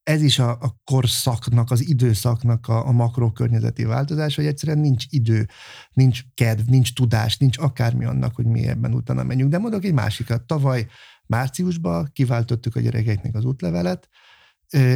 ez 0.06 0.22
is 0.22 0.40
a, 0.40 0.50
a 0.50 0.82
korszaknak, 0.84 1.72
az 1.72 1.88
időszaknak 1.88 2.68
a, 2.68 2.88
a 2.88 2.92
makrokörnyezeti 2.92 3.84
változás, 3.84 4.36
hogy 4.36 4.46
egyszerűen 4.46 4.80
nincs 4.80 5.06
idő, 5.10 5.48
nincs 5.94 6.22
kedv, 6.34 6.70
nincs 6.70 6.94
tudás, 6.94 7.38
nincs 7.38 7.58
akármi 7.58 8.06
annak, 8.06 8.36
hogy 8.36 8.46
mi 8.46 8.68
ebben 8.68 8.94
utána 8.94 9.24
menjünk. 9.24 9.52
De 9.52 9.58
mondok 9.58 9.84
egy 9.84 9.94
másikat. 9.94 10.44
Tavaly 10.44 10.88
márciusban 11.26 12.10
kiváltottuk 12.14 12.76
a 12.76 12.80
gyerekeknek 12.80 13.36
az 13.36 13.46
útlevelet, 13.46 14.10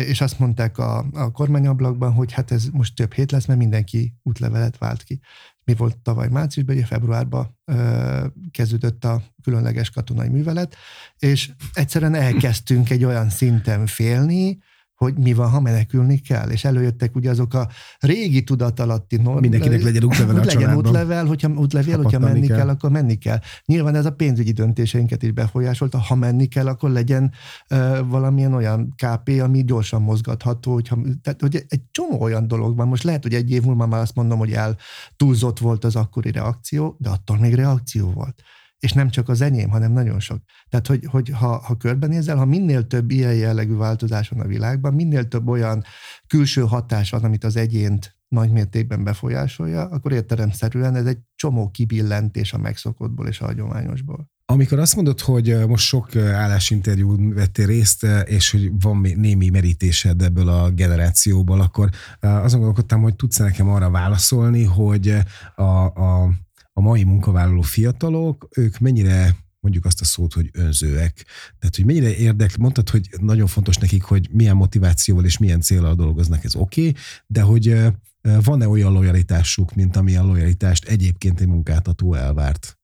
és 0.07 0.21
azt 0.21 0.39
mondták 0.39 0.77
a, 0.77 1.05
a 1.12 1.31
kormányablakban, 1.31 2.13
hogy 2.13 2.31
hát 2.31 2.51
ez 2.51 2.65
most 2.71 2.95
több 2.95 3.13
hét 3.13 3.31
lesz, 3.31 3.45
mert 3.45 3.60
mindenki 3.60 4.15
útlevelet 4.23 4.77
vált 4.77 5.03
ki. 5.03 5.19
Mi 5.63 5.73
volt 5.73 5.97
tavaly 5.97 6.27
márciusban, 6.29 6.75
ugye 6.75 6.86
februárban 6.86 7.57
ö, 7.65 8.25
kezdődött 8.51 9.05
a 9.05 9.23
különleges 9.43 9.89
katonai 9.89 10.29
művelet, 10.29 10.75
és 11.17 11.51
egyszerűen 11.73 12.13
elkezdtünk 12.13 12.89
egy 12.89 13.03
olyan 13.03 13.29
szinten 13.29 13.86
félni, 13.86 14.60
hogy 14.99 15.17
mi 15.17 15.33
van, 15.33 15.49
ha 15.49 15.59
menekülni 15.59 16.17
kell. 16.17 16.49
És 16.49 16.65
előjöttek 16.65 17.15
ugye 17.15 17.29
azok 17.29 17.53
a 17.53 17.69
régi 17.99 18.43
tudatalatti 18.43 19.15
norm. 19.15 19.39
Mindenkinek 19.39 19.81
legyen 19.81 20.03
útlevel 20.03 20.35
a 20.35 20.43
Legyen 20.43 20.75
útlevel, 20.75 21.25
hogyha, 21.25 21.49
útlevél, 21.49 21.95
ha 21.95 22.03
hogyha 22.03 22.19
menni 22.19 22.47
kell. 22.47 22.57
kell, 22.57 22.69
akkor 22.69 22.89
menni 22.89 23.15
kell. 23.15 23.39
Nyilván 23.65 23.95
ez 23.95 24.05
a 24.05 24.12
pénzügyi 24.12 24.51
döntéseinket 24.51 25.23
is 25.23 25.31
befolyásolta. 25.31 25.97
Ha 25.97 26.15
menni 26.15 26.45
kell, 26.45 26.67
akkor 26.67 26.89
legyen 26.89 27.31
uh, 27.69 27.99
valamilyen 28.07 28.53
olyan 28.53 28.95
KP, 28.95 29.29
ami 29.41 29.63
gyorsan 29.63 30.01
mozgatható. 30.01 30.73
Hogyha, 30.73 30.97
tehát 31.21 31.41
hogy 31.41 31.65
egy 31.67 31.81
csomó 31.91 32.21
olyan 32.21 32.47
dolog 32.47 32.75
van. 32.75 32.88
Most 32.88 33.03
lehet, 33.03 33.23
hogy 33.23 33.33
egy 33.33 33.51
év 33.51 33.63
múlva 33.63 33.88
már 33.88 34.01
azt 34.01 34.15
mondom, 34.15 34.38
hogy 34.38 34.51
el 34.51 34.77
túlzott 35.15 35.59
volt 35.59 35.83
az 35.83 35.95
akkori 35.95 36.31
reakció, 36.31 36.95
de 36.99 37.09
attól 37.09 37.38
még 37.38 37.53
reakció 37.53 38.12
volt 38.12 38.43
és 38.79 38.93
nem 38.93 39.09
csak 39.09 39.29
az 39.29 39.41
enyém, 39.41 39.69
hanem 39.69 39.91
nagyon 39.91 40.19
sok. 40.19 40.41
Tehát, 40.69 40.87
hogy, 40.87 41.05
hogy 41.05 41.29
ha, 41.29 41.57
ha 41.57 41.77
körbenézel, 41.77 42.37
ha 42.37 42.45
minél 42.45 42.87
több 42.87 43.11
ilyen 43.11 43.35
jellegű 43.35 43.75
változás 43.75 44.29
van 44.29 44.39
a 44.39 44.47
világban, 44.47 44.93
minél 44.93 45.27
több 45.27 45.47
olyan 45.47 45.83
külső 46.27 46.61
hatás 46.61 47.09
van, 47.09 47.23
amit 47.23 47.43
az 47.43 47.55
egyént 47.55 48.17
nagy 48.27 48.51
mértékben 48.51 49.03
befolyásolja, 49.03 49.81
akkor 49.81 50.11
értelemszerűen 50.11 50.95
ez 50.95 51.05
egy 51.05 51.17
csomó 51.35 51.69
kibillentés 51.69 52.53
a 52.53 52.57
megszokottból 52.57 53.27
és 53.27 53.39
a 53.39 53.45
hagyományosból. 53.45 54.29
Amikor 54.45 54.79
azt 54.79 54.95
mondod, 54.95 55.19
hogy 55.19 55.67
most 55.67 55.85
sok 55.85 56.15
állásinterjú 56.15 57.33
vettél 57.33 57.65
részt, 57.65 58.05
és 58.25 58.51
hogy 58.51 58.71
van 58.79 58.97
némi 59.15 59.49
merítésed 59.49 60.21
ebből 60.21 60.49
a 60.49 60.69
generációból, 60.69 61.61
akkor 61.61 61.89
azon 62.19 62.59
gondolkodtam, 62.59 63.01
hogy 63.01 63.15
tudsz 63.15 63.37
nekem 63.37 63.69
arra 63.69 63.89
válaszolni, 63.89 64.63
hogy 64.63 65.17
a, 65.55 65.63
a 65.83 66.31
a 66.79 66.81
mai 66.81 67.03
munkavállaló 67.03 67.61
fiatalok, 67.61 68.47
ők 68.55 68.77
mennyire 68.77 69.35
mondjuk 69.59 69.85
azt 69.85 70.01
a 70.01 70.05
szót, 70.05 70.33
hogy 70.33 70.49
önzőek. 70.53 71.25
Tehát, 71.59 71.75
hogy 71.75 71.85
mennyire 71.85 72.15
érdekli, 72.15 72.55
mondtad, 72.59 72.89
hogy 72.89 73.09
nagyon 73.21 73.47
fontos 73.47 73.77
nekik, 73.77 74.03
hogy 74.03 74.29
milyen 74.31 74.55
motivációval 74.55 75.25
és 75.25 75.37
milyen 75.37 75.61
célral 75.61 75.95
dolgoznak, 75.95 76.43
ez 76.43 76.55
oké, 76.55 76.87
okay, 76.87 77.01
de 77.27 77.41
hogy 77.41 77.77
van-e 78.21 78.67
olyan 78.67 78.91
lojalitásuk, 78.91 79.75
mint 79.75 79.95
amilyen 79.95 80.25
lojalitást 80.25 80.85
egyébként 80.85 81.39
egy 81.39 81.47
munkáltató 81.47 82.13
elvárt? 82.13 82.77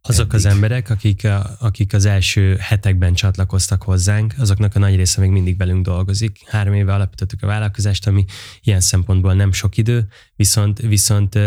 Azok 0.00 0.24
eddig. 0.24 0.34
az 0.34 0.44
emberek, 0.44 0.90
akik, 0.90 1.26
akik 1.58 1.92
az 1.92 2.04
első 2.04 2.56
hetekben 2.56 3.14
csatlakoztak 3.14 3.82
hozzánk, 3.82 4.34
azoknak 4.38 4.74
a 4.74 4.78
nagy 4.78 4.96
része 4.96 5.20
még 5.20 5.30
mindig 5.30 5.56
velünk 5.56 5.84
dolgozik. 5.84 6.38
Három 6.46 6.74
éve 6.74 6.94
alapítottuk 6.94 7.42
a 7.42 7.46
vállalkozást, 7.46 8.06
ami 8.06 8.24
ilyen 8.60 8.80
szempontból 8.80 9.34
nem 9.34 9.52
sok 9.52 9.76
idő, 9.76 10.08
viszont, 10.36 10.78
viszont 10.78 11.38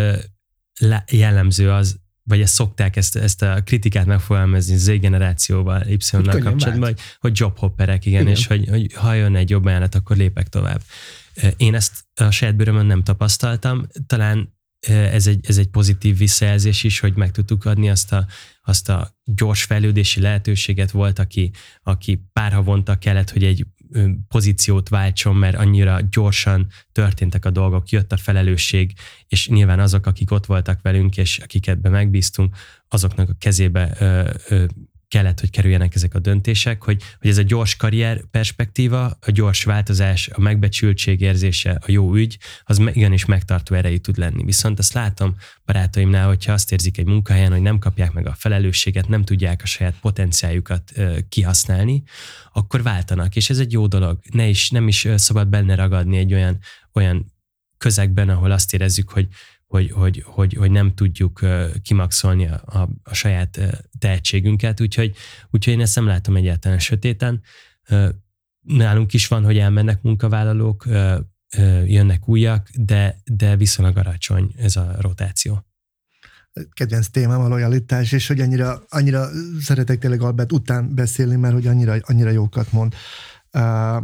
jellemző 1.11 1.71
az, 1.71 1.99
vagy 2.23 2.41
ezt 2.41 2.53
szokták 2.53 2.95
ezt, 2.95 3.15
ezt 3.15 3.41
a 3.41 3.61
kritikát 3.63 4.05
megfogalmazni 4.05 4.75
Z 4.75 4.99
generációval, 4.99 5.85
Y-nal 5.87 6.39
kapcsolatban, 6.39 6.89
hogy, 6.89 6.99
hogy 7.19 7.39
jobhopperek, 7.39 8.05
igen, 8.05 8.21
igen, 8.21 8.33
és 8.33 8.47
hogy, 8.47 8.67
hogy 8.69 8.93
ha 8.93 9.13
jön 9.13 9.35
egy 9.35 9.49
jobb 9.49 9.65
ajánlat, 9.65 9.95
akkor 9.95 10.15
lépek 10.15 10.47
tovább. 10.47 10.81
Én 11.57 11.75
ezt 11.75 12.05
a 12.13 12.31
saját 12.31 12.55
bőrömön 12.55 12.85
nem 12.85 13.03
tapasztaltam, 13.03 13.87
talán 14.07 14.55
ez 14.87 15.27
egy, 15.27 15.45
ez 15.47 15.57
egy 15.57 15.67
pozitív 15.67 16.17
visszajelzés 16.17 16.83
is, 16.83 16.99
hogy 16.99 17.15
meg 17.15 17.31
tudtuk 17.31 17.65
adni 17.65 17.89
azt 17.89 18.13
a, 18.13 18.27
azt 18.63 18.89
a 18.89 19.17
gyors 19.23 19.63
fejlődési 19.63 20.21
lehetőséget. 20.21 20.91
Volt, 20.91 21.19
aki, 21.19 21.51
aki 21.83 22.23
pár 22.33 22.53
havonta 22.53 22.97
kellett, 22.97 23.29
hogy 23.29 23.43
egy 23.43 23.65
pozíciót 24.27 24.89
váltson, 24.89 25.35
mert 25.35 25.57
annyira 25.57 25.99
gyorsan 26.11 26.67
történtek 26.91 27.45
a 27.45 27.49
dolgok, 27.49 27.89
jött 27.89 28.11
a 28.11 28.17
felelősség, 28.17 28.93
és 29.27 29.47
nyilván 29.47 29.79
azok, 29.79 30.05
akik 30.05 30.31
ott 30.31 30.45
voltak 30.45 30.81
velünk, 30.81 31.17
és 31.17 31.37
akiket 31.37 31.81
be 31.81 31.89
megbíztunk, 31.89 32.55
azoknak 32.87 33.29
a 33.29 33.35
kezébe 33.39 33.97
kellett, 35.07 35.39
hogy 35.39 35.49
kerüljenek 35.49 35.95
ezek 35.95 36.13
a 36.13 36.19
döntések, 36.19 36.83
hogy, 36.83 37.03
hogy 37.19 37.29
ez 37.29 37.37
a 37.37 37.41
gyors 37.41 37.75
karrier 37.75 38.21
perspektíva, 38.31 39.05
a 39.05 39.31
gyors 39.31 39.63
változás, 39.63 40.27
a 40.27 40.39
megbecsültség 40.39 41.21
érzése, 41.21 41.79
a 41.81 41.91
jó 41.91 42.15
ügy, 42.15 42.37
az 42.63 42.79
igenis 42.93 43.25
megtartó 43.25 43.75
erejű 43.75 43.97
tud 43.97 44.17
lenni. 44.17 44.43
Viszont 44.43 44.79
azt 44.79 44.93
látom 44.93 45.35
barátaimnál, 45.65 46.27
hogyha 46.27 46.53
azt 46.53 46.71
érzik 46.71 46.97
egy 46.97 47.05
munkahelyen, 47.05 47.51
hogy 47.51 47.61
nem 47.61 47.79
kapják 47.79 48.11
meg 48.11 48.27
a 48.27 48.33
felelősséget, 48.33 49.07
nem 49.07 49.23
tudják 49.23 49.61
a 49.63 49.65
saját 49.65 49.99
potenciáljukat 49.99 50.91
kihasználni, 51.29 52.03
akkor 52.53 52.83
váltanak, 52.83 53.35
és 53.35 53.49
ez 53.49 53.59
egy 53.59 53.71
jó 53.71 53.87
dolog. 53.87 54.19
Ne 54.31 54.47
is, 54.47 54.69
nem 54.69 54.87
is 54.87 55.07
szabad 55.15 55.47
benne 55.47 55.75
ragadni 55.75 56.17
egy 56.17 56.33
olyan, 56.33 56.59
olyan 56.93 57.35
közegben, 57.77 58.29
ahol 58.29 58.51
azt 58.51 58.73
érezzük, 58.73 59.09
hogy 59.09 59.27
hogy, 59.67 59.91
hogy, 59.91 60.23
hogy, 60.25 60.53
hogy 60.53 60.71
nem 60.71 60.93
tudjuk 60.93 61.39
kimaxolni 61.81 62.47
a, 62.47 62.89
a, 63.03 63.13
saját 63.13 63.59
tehetségünket, 63.99 64.81
úgyhogy, 64.81 65.15
úgyhogy 65.49 65.73
én 65.73 65.81
ezt 65.81 65.95
nem 65.95 66.05
látom 66.05 66.35
egyáltalán 66.35 66.79
sötéten. 66.79 67.41
Nálunk 68.61 69.13
is 69.13 69.27
van, 69.27 69.43
hogy 69.43 69.57
elmennek 69.57 70.01
munkavállalók, 70.01 70.85
jönnek 71.85 72.27
újak, 72.27 72.69
de, 72.69 73.21
de 73.25 73.55
viszonylag 73.55 73.97
aracsony 73.97 74.53
ez 74.57 74.75
a 74.75 74.95
rotáció 74.99 75.67
kedvenc 76.73 77.07
témám 77.07 77.39
a 77.39 77.47
lojalitás, 77.47 78.11
és 78.11 78.27
hogy 78.27 78.39
annyira, 78.39 78.83
annyira 78.89 79.27
szeretek 79.61 79.99
tényleg 79.99 80.21
Albert 80.21 80.51
után 80.51 80.95
beszélni, 80.95 81.35
mert 81.35 81.53
hogy 81.53 81.67
annyira, 81.67 81.95
annyira 82.01 82.29
jókat 82.29 82.71
mond. 82.71 82.93
Uh, 83.51 84.03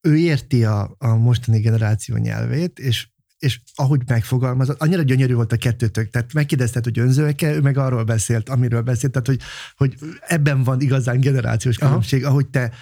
ő 0.00 0.16
érti 0.16 0.64
a, 0.64 0.94
a 0.98 1.14
mostani 1.14 1.60
generáció 1.60 2.16
nyelvét, 2.16 2.78
és 2.78 3.08
és 3.38 3.60
ahogy 3.74 4.00
megfogalmazott, 4.06 4.80
annyira 4.80 5.02
gyönyörű 5.02 5.34
volt 5.34 5.52
a 5.52 5.56
kettőtök. 5.56 6.10
Tehát 6.10 6.32
megkérdezted, 6.32 6.84
hogy 6.84 6.98
önzőek-e, 6.98 7.52
ő 7.52 7.60
meg 7.60 7.76
arról 7.76 8.04
beszélt, 8.04 8.48
amiről 8.48 8.82
beszélt, 8.82 9.12
tehát 9.12 9.26
hogy, 9.26 9.40
hogy 9.76 9.96
ebben 10.20 10.62
van 10.62 10.80
igazán 10.80 11.20
generációs 11.20 11.78
különbség, 11.78 12.24
Aha. 12.24 12.30
ahogy 12.30 12.48
te 12.48 12.72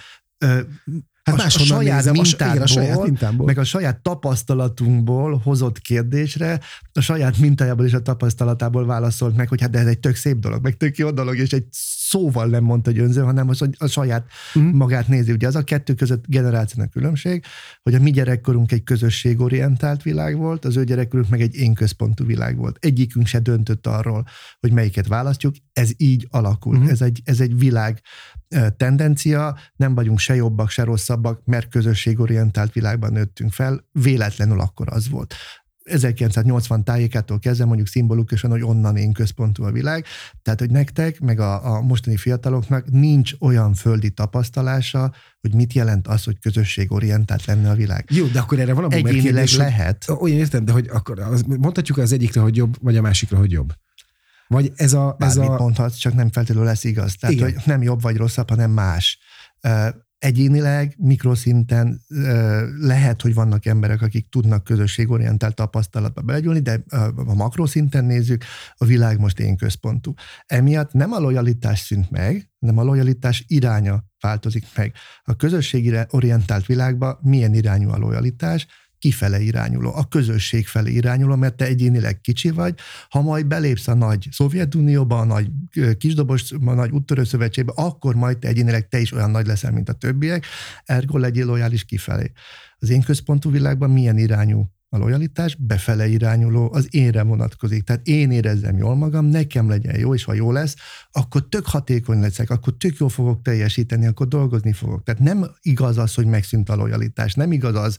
Hát 1.25 1.39
a, 1.39 1.45
a 1.45 1.49
saját 1.49 1.95
nézem, 1.95 2.13
mintádból, 2.13 2.61
a 2.61 2.67
saját 2.67 3.03
mintából, 3.03 3.45
meg 3.45 3.57
a 3.57 3.63
saját 3.63 4.01
tapasztalatunkból 4.01 5.41
hozott 5.43 5.79
kérdésre, 5.79 6.59
a 6.93 7.01
saját 7.01 7.37
mintájából 7.37 7.85
és 7.85 7.93
a 7.93 8.01
tapasztalatából 8.01 8.85
válaszolt 8.85 9.35
meg, 9.35 9.47
hogy 9.47 9.61
hát 9.61 9.69
de 9.69 9.79
ez 9.79 9.87
egy 9.87 9.99
tök 9.99 10.15
szép 10.15 10.39
dolog, 10.39 10.63
meg 10.63 10.77
tök 10.77 10.97
jó 10.97 11.11
dolog, 11.11 11.37
és 11.37 11.51
egy 11.51 11.65
szóval 12.09 12.45
nem 12.45 12.63
mondta, 12.63 12.91
hogy 12.91 12.99
önző, 12.99 13.21
hanem 13.21 13.49
az, 13.49 13.57
hogy 13.57 13.75
a 13.77 13.87
saját 13.87 14.25
uh-huh. 14.55 14.73
magát 14.73 15.07
nézi. 15.07 15.31
Ugye 15.31 15.47
az 15.47 15.55
a 15.55 15.63
kettő 15.63 15.93
között 15.93 16.27
generációnak 16.27 16.91
különbség, 16.91 17.43
hogy 17.81 17.93
a 17.93 17.99
mi 17.99 18.11
gyerekkorunk 18.11 18.71
egy 18.71 18.83
közösségorientált 18.83 20.03
világ 20.03 20.37
volt, 20.37 20.65
az 20.65 20.77
ő 20.77 20.83
gyerekkorunk 20.83 21.29
meg 21.29 21.41
egy 21.41 21.55
én 21.55 21.73
központú 21.73 22.25
világ 22.25 22.57
volt. 22.57 22.77
Egyikünk 22.79 23.27
se 23.27 23.39
döntött 23.39 23.87
arról, 23.87 24.25
hogy 24.59 24.71
melyiket 24.71 25.07
választjuk, 25.07 25.55
ez 25.73 25.91
így 25.97 26.27
alakul. 26.29 26.75
Uh-huh. 26.75 26.91
Ez, 26.91 27.01
egy, 27.01 27.21
ez 27.23 27.39
egy 27.39 27.57
világ 27.57 28.01
tendencia, 28.77 29.57
nem 29.75 29.95
vagyunk 29.95 30.19
se 30.19 30.35
jobbak, 30.35 30.69
se 30.69 30.83
rosszabbak, 30.83 31.41
mert 31.45 31.69
közösségorientált 31.69 32.73
világban 32.73 33.11
nőttünk 33.11 33.51
fel, 33.51 33.85
véletlenül 33.91 34.59
akkor 34.59 34.87
az 34.89 35.09
volt. 35.09 35.35
1980 35.85 36.83
tájékától 36.83 37.39
kezdve 37.39 37.65
mondjuk 37.65 37.87
szimbolikusan, 37.87 38.51
hogy 38.51 38.61
onnan 38.61 38.97
én 38.97 39.13
központú 39.13 39.63
a 39.63 39.71
világ. 39.71 40.05
Tehát, 40.41 40.59
hogy 40.59 40.69
nektek, 40.69 41.19
meg 41.19 41.39
a, 41.39 41.75
a 41.75 41.81
mostani 41.81 42.17
fiataloknak 42.17 42.89
nincs 42.91 43.33
olyan 43.39 43.73
földi 43.73 44.09
tapasztalása, 44.09 45.13
hogy 45.41 45.53
mit 45.53 45.73
jelent 45.73 46.07
az, 46.07 46.23
hogy 46.23 46.39
közösségorientált 46.39 47.45
lenne 47.45 47.69
a 47.69 47.75
világ. 47.75 48.05
Jó, 48.11 48.25
de 48.25 48.39
akkor 48.39 48.59
erre 48.59 48.73
valami 48.73 49.03
kérdés, 49.03 49.57
lehet. 49.57 50.05
Olyan 50.19 50.37
értem, 50.37 50.65
de 50.65 50.71
hogy 50.71 50.87
akkor 50.91 51.19
az, 51.19 51.41
mondhatjuk 51.41 51.97
az 51.97 52.11
egyikre, 52.11 52.41
hogy 52.41 52.55
jobb, 52.55 52.75
vagy 52.81 52.97
a 52.97 53.01
másikra, 53.01 53.37
hogy 53.37 53.51
jobb. 53.51 53.73
Vagy 54.47 54.71
ez 54.75 54.93
a... 54.93 55.15
Ez 55.19 55.37
a... 55.37 55.57
mondhatsz, 55.57 55.95
csak 55.95 56.13
nem 56.13 56.31
feltétlenül 56.31 56.69
lesz 56.69 56.83
igaz. 56.83 57.15
Tehát, 57.15 57.35
Igen. 57.35 57.53
hogy 57.53 57.61
nem 57.65 57.81
jobb 57.81 58.01
vagy 58.01 58.15
rosszabb, 58.15 58.49
hanem 58.49 58.71
más. 58.71 59.19
Egyénileg, 60.17 60.95
mikroszinten 60.97 62.01
lehet, 62.79 63.21
hogy 63.21 63.33
vannak 63.33 63.65
emberek, 63.65 64.01
akik 64.01 64.29
tudnak 64.29 64.63
közösségorientált 64.63 65.55
tapasztalatba 65.55 66.21
belegyúlni, 66.21 66.59
de 66.59 66.83
a 67.15 67.33
makroszinten 67.33 68.05
nézzük, 68.05 68.43
a 68.75 68.85
világ 68.85 69.19
most 69.19 69.39
én 69.39 69.57
központú. 69.57 70.13
Emiatt 70.45 70.93
nem 70.93 71.11
a 71.11 71.19
lojalitás 71.19 71.79
szűnt 71.79 72.11
meg, 72.11 72.49
hanem 72.59 72.77
a 72.77 72.83
lojalitás 72.83 73.43
iránya 73.47 74.03
változik 74.19 74.65
meg. 74.75 74.93
A 75.23 75.35
közösségire 75.35 76.07
orientált 76.09 76.65
világban 76.65 77.17
milyen 77.21 77.53
irányú 77.53 77.89
a 77.89 77.97
lojalitás? 77.97 78.67
Kifele 78.99 79.39
irányuló, 79.39 79.95
a 79.95 80.07
közösség 80.07 80.67
felé 80.67 80.91
irányuló, 80.91 81.35
mert 81.35 81.55
te 81.55 81.65
egyénileg 81.65 82.21
kicsi 82.21 82.49
vagy, 82.49 82.75
ha 83.09 83.21
majd 83.21 83.45
belépsz 83.45 83.87
a 83.87 83.93
nagy 83.93 84.27
Szovjetunióba, 84.31 85.19
a 85.19 85.23
nagy 85.23 85.49
kisdobos, 85.97 86.51
a 86.51 86.73
nagy 86.73 86.91
úttörőszövetségbe, 86.91 87.71
akkor 87.75 88.15
majd 88.15 88.37
te 88.37 88.47
egyénileg 88.47 88.87
te 88.87 88.99
is 88.99 89.11
olyan 89.11 89.31
nagy 89.31 89.47
leszel, 89.47 89.71
mint 89.71 89.89
a 89.89 89.93
többiek, 89.93 90.45
ergo 90.83 91.17
legyél 91.17 91.45
lojális 91.45 91.85
kifelé. 91.85 92.31
Az 92.77 92.89
én 92.89 93.01
központú 93.01 93.51
világban 93.51 93.89
milyen 93.89 94.17
irányú 94.17 94.69
a 94.89 94.97
lojalitás 94.97 95.55
befele 95.55 96.07
irányuló, 96.07 96.73
az 96.73 96.87
énre 96.89 97.23
vonatkozik. 97.23 97.83
Tehát 97.83 98.07
én 98.07 98.31
érezzem 98.31 98.77
jól 98.77 98.95
magam, 98.95 99.25
nekem 99.25 99.69
legyen 99.69 99.99
jó, 99.99 100.13
és 100.13 100.23
ha 100.23 100.33
jó 100.33 100.51
lesz, 100.51 100.75
akkor 101.11 101.47
tök 101.47 101.65
hatékony 101.65 102.19
leszek, 102.19 102.49
akkor 102.49 102.73
tök 102.77 102.97
jól 102.97 103.09
fogok 103.09 103.41
teljesíteni, 103.41 104.05
akkor 104.05 104.27
dolgozni 104.27 104.73
fogok. 104.73 105.03
Tehát 105.03 105.21
nem 105.21 105.45
igaz 105.61 105.97
az, 105.97 106.13
hogy 106.13 106.25
megszűnt 106.25 106.69
a 106.69 106.75
lojalitás, 106.75 107.33
nem 107.33 107.51
igaz 107.51 107.75
az, 107.75 107.97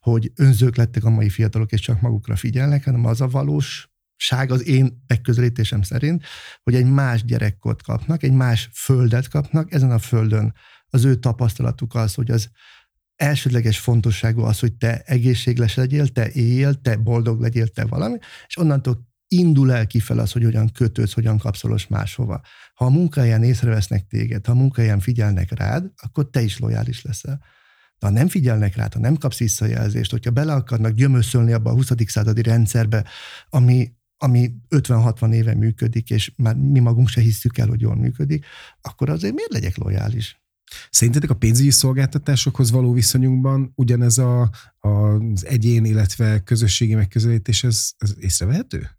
hogy 0.00 0.32
önzők 0.36 0.76
lettek 0.76 1.04
a 1.04 1.10
mai 1.10 1.28
fiatalok, 1.28 1.72
és 1.72 1.80
csak 1.80 2.00
magukra 2.00 2.36
figyelnek, 2.36 2.84
hanem 2.84 3.04
az 3.04 3.20
a 3.20 3.28
valós 3.28 3.88
ság 4.16 4.50
az 4.50 4.66
én 4.66 5.04
megközelítésem 5.06 5.82
szerint, 5.82 6.24
hogy 6.62 6.74
egy 6.74 6.86
más 6.86 7.24
gyerekkort 7.24 7.82
kapnak, 7.82 8.22
egy 8.22 8.32
más 8.32 8.70
földet 8.72 9.28
kapnak, 9.28 9.72
ezen 9.72 9.90
a 9.90 9.98
földön 9.98 10.54
az 10.86 11.04
ő 11.04 11.14
tapasztalatuk 11.14 11.94
az, 11.94 12.14
hogy 12.14 12.30
az 12.30 12.50
elsődleges 13.16 13.78
fontosságú 13.78 14.40
az, 14.40 14.58
hogy 14.58 14.72
te 14.72 15.02
egészséges 15.04 15.74
legyél, 15.74 16.08
te 16.08 16.30
éljél, 16.30 16.74
te 16.74 16.96
boldog 16.96 17.40
legyél, 17.40 17.68
te 17.68 17.84
valami, 17.84 18.18
és 18.46 18.58
onnantól 18.58 19.12
indul 19.28 19.72
el 19.72 19.86
kifel 19.86 20.18
az, 20.18 20.32
hogy 20.32 20.44
hogyan 20.44 20.70
kötődsz, 20.72 21.12
hogyan 21.12 21.38
kapszolos 21.38 21.86
máshova. 21.86 22.40
Ha 22.74 22.84
a 22.84 22.90
munkahelyen 22.90 23.42
észrevesznek 23.42 24.06
téged, 24.06 24.46
ha 24.46 24.52
a 24.52 24.54
munkahelyen 24.54 25.00
figyelnek 25.00 25.58
rád, 25.58 25.92
akkor 25.96 26.30
te 26.30 26.42
is 26.42 26.58
lojális 26.58 27.02
leszel. 27.02 27.44
De 27.98 28.06
ha 28.06 28.12
nem 28.12 28.28
figyelnek 28.28 28.76
rád, 28.76 28.92
ha 28.92 29.00
nem 29.00 29.16
kapsz 29.16 29.38
visszajelzést, 29.38 30.10
hogyha 30.10 30.30
bele 30.30 30.52
akarnak 30.52 30.92
gyömöszölni 30.92 31.52
abba 31.52 31.70
a 31.70 31.74
20. 31.74 31.90
századi 32.06 32.42
rendszerbe, 32.42 33.04
ami, 33.48 33.92
ami 34.16 34.54
50-60 34.70 35.32
éve 35.32 35.54
működik, 35.54 36.10
és 36.10 36.32
már 36.36 36.56
mi 36.56 36.78
magunk 36.78 37.08
se 37.08 37.20
hiszük 37.20 37.58
el, 37.58 37.68
hogy 37.68 37.80
jól 37.80 37.96
működik, 37.96 38.46
akkor 38.80 39.10
azért 39.10 39.34
miért 39.34 39.52
legyek 39.52 39.76
lojális? 39.76 40.43
Szerintetek 40.90 41.30
a 41.30 41.34
pénzügyi 41.34 41.70
szolgáltatásokhoz 41.70 42.70
való 42.70 42.92
viszonyunkban 42.92 43.72
ugyanez 43.74 44.18
a, 44.18 44.50
a, 44.78 44.88
az 44.88 45.46
egyén, 45.46 45.84
illetve 45.84 46.40
közösségi 46.40 46.94
megközelítés, 46.94 47.64
ez, 47.64 47.90
ez 47.98 48.14
észrevehető? 48.18 48.90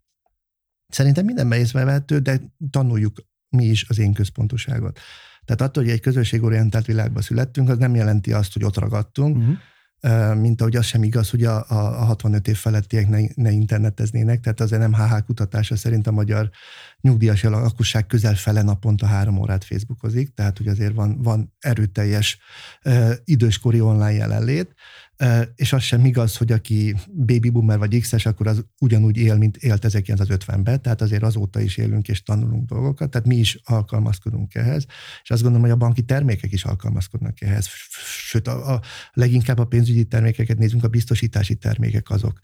Szerintem 0.87 1.25
mindenben 1.25 1.59
észrevehető, 1.59 2.19
de 2.19 2.41
tanuljuk 2.69 3.17
mi 3.49 3.65
is 3.65 3.85
az 3.89 3.99
én 3.99 4.13
központoságot. 4.13 4.99
Tehát 5.45 5.61
attól, 5.61 5.83
hogy 5.83 5.91
egy 5.91 5.99
közösségorientált 5.99 6.85
világban 6.85 7.21
születtünk, 7.21 7.69
az 7.69 7.77
nem 7.77 7.95
jelenti 7.95 8.33
azt, 8.33 8.53
hogy 8.53 8.63
ott 8.63 8.77
ragadtunk, 8.77 9.37
uh-huh 9.37 9.57
mint 10.35 10.61
ahogy 10.61 10.75
az 10.75 10.85
sem 10.85 11.03
igaz, 11.03 11.29
hogy 11.29 11.43
a, 11.43 11.65
a, 11.67 11.75
a 11.75 12.03
65 12.03 12.47
év 12.47 12.57
felettiek 12.57 13.07
ne, 13.07 13.19
ne 13.35 13.51
interneteznének, 13.51 14.39
tehát 14.39 14.59
az 14.59 14.69
NMHH 14.69 15.25
kutatása 15.25 15.75
szerint 15.75 16.07
a 16.07 16.11
magyar 16.11 16.49
nyugdíjas 17.01 17.43
lakosság 17.43 18.07
közel 18.07 18.35
fele 18.35 18.61
naponta 18.61 19.05
három 19.05 19.37
órát 19.37 19.63
Facebookozik, 19.63 20.33
tehát 20.33 20.57
hogy 20.57 20.67
azért 20.67 20.93
van, 20.93 21.21
van 21.21 21.53
erőteljes 21.59 22.39
időskori 23.23 23.81
online 23.81 24.11
jelenlét, 24.11 24.73
és 25.55 25.73
az 25.73 25.81
sem 25.81 26.05
igaz, 26.05 26.37
hogy 26.37 26.51
aki 26.51 26.95
baby 27.25 27.49
boomer 27.49 27.77
vagy 27.77 27.99
X-es, 27.99 28.25
akkor 28.25 28.47
az 28.47 28.65
ugyanúgy 28.79 29.17
él, 29.17 29.37
mint 29.37 29.57
élt 29.57 29.85
1950-ben, 29.87 30.81
tehát 30.81 31.01
azért 31.01 31.23
azóta 31.23 31.59
is 31.59 31.77
élünk 31.77 32.07
és 32.07 32.23
tanulunk 32.23 32.69
dolgokat, 32.69 33.09
tehát 33.09 33.27
mi 33.27 33.35
is 33.35 33.59
alkalmazkodunk 33.63 34.55
ehhez, 34.55 34.85
és 35.23 35.31
azt 35.31 35.41
gondolom, 35.41 35.65
hogy 35.65 35.75
a 35.75 35.79
banki 35.79 36.01
termékek 36.01 36.51
is 36.51 36.63
alkalmazkodnak 36.63 37.41
ehhez, 37.41 37.67
sőt, 38.27 38.47
a, 38.47 38.73
a 38.73 38.81
leginkább 39.13 39.59
a 39.59 39.65
pénzügyi 39.65 40.05
termékeket 40.05 40.57
nézünk, 40.57 40.83
a 40.83 40.87
biztosítási 40.87 41.55
termékek 41.55 42.09
azok, 42.09 42.39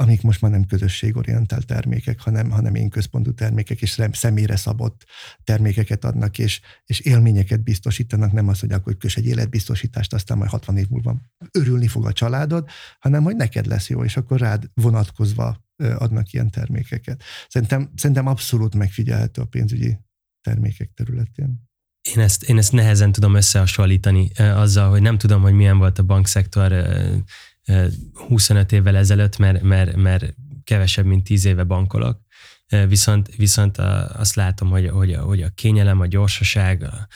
amik 0.00 0.22
most 0.22 0.40
már 0.40 0.50
nem 0.50 0.64
közösségorientált 0.64 1.66
termékek, 1.66 2.20
hanem, 2.20 2.50
hanem 2.50 2.74
én 2.74 2.88
központú 2.88 3.34
termékek, 3.34 3.82
és 3.82 4.00
személyre 4.12 4.56
szabott 4.56 5.04
termékeket 5.44 6.04
adnak, 6.04 6.38
és, 6.38 6.60
és 6.84 7.00
élményeket 7.00 7.62
biztosítanak, 7.62 8.32
nem 8.32 8.48
az, 8.48 8.60
hogy 8.60 8.72
akkor 8.72 8.96
kös 8.96 9.16
egy 9.16 9.26
életbiztosítást, 9.26 10.12
aztán 10.12 10.38
majd 10.38 10.50
60 10.50 10.76
év 10.76 10.88
múlva 10.88 11.16
örülni 11.50 11.86
fog 11.86 12.06
a 12.06 12.12
családod, 12.12 12.68
hanem 12.98 13.22
hogy 13.22 13.36
neked 13.36 13.66
lesz 13.66 13.88
jó, 13.88 14.04
és 14.04 14.16
akkor 14.16 14.40
rád 14.40 14.70
vonatkozva 14.74 15.68
adnak 15.76 16.32
ilyen 16.32 16.50
termékeket. 16.50 17.22
Szerintem, 17.48 17.90
szerintem 17.94 18.26
abszolút 18.26 18.74
megfigyelhető 18.74 19.42
a 19.42 19.46
pénzügyi 19.46 19.98
termékek 20.40 20.90
területén. 20.94 21.68
Én 22.00 22.18
ezt, 22.18 22.42
én 22.42 22.58
ezt 22.58 22.72
nehezen 22.72 23.12
tudom 23.12 23.34
összehasonlítani 23.34 24.30
azzal, 24.36 24.90
hogy 24.90 25.02
nem 25.02 25.18
tudom, 25.18 25.42
hogy 25.42 25.52
milyen 25.52 25.78
volt 25.78 25.98
a 25.98 26.02
bankszektor 26.02 26.72
25 28.28 28.72
évvel 28.72 28.96
ezelőtt, 28.96 29.36
mert, 29.38 29.62
mert, 29.62 29.96
mert 29.96 30.34
kevesebb, 30.64 31.04
mint 31.04 31.24
10 31.24 31.44
éve 31.44 31.64
bankolok, 31.64 32.20
viszont, 32.88 33.36
viszont 33.36 33.78
azt 33.78 34.34
látom, 34.34 34.70
hogy, 34.70 34.88
hogy, 34.88 35.14
hogy 35.14 35.42
a 35.42 35.48
kényelem, 35.54 36.00
a 36.00 36.06
gyorsaság, 36.06 36.82
a, 36.82 37.06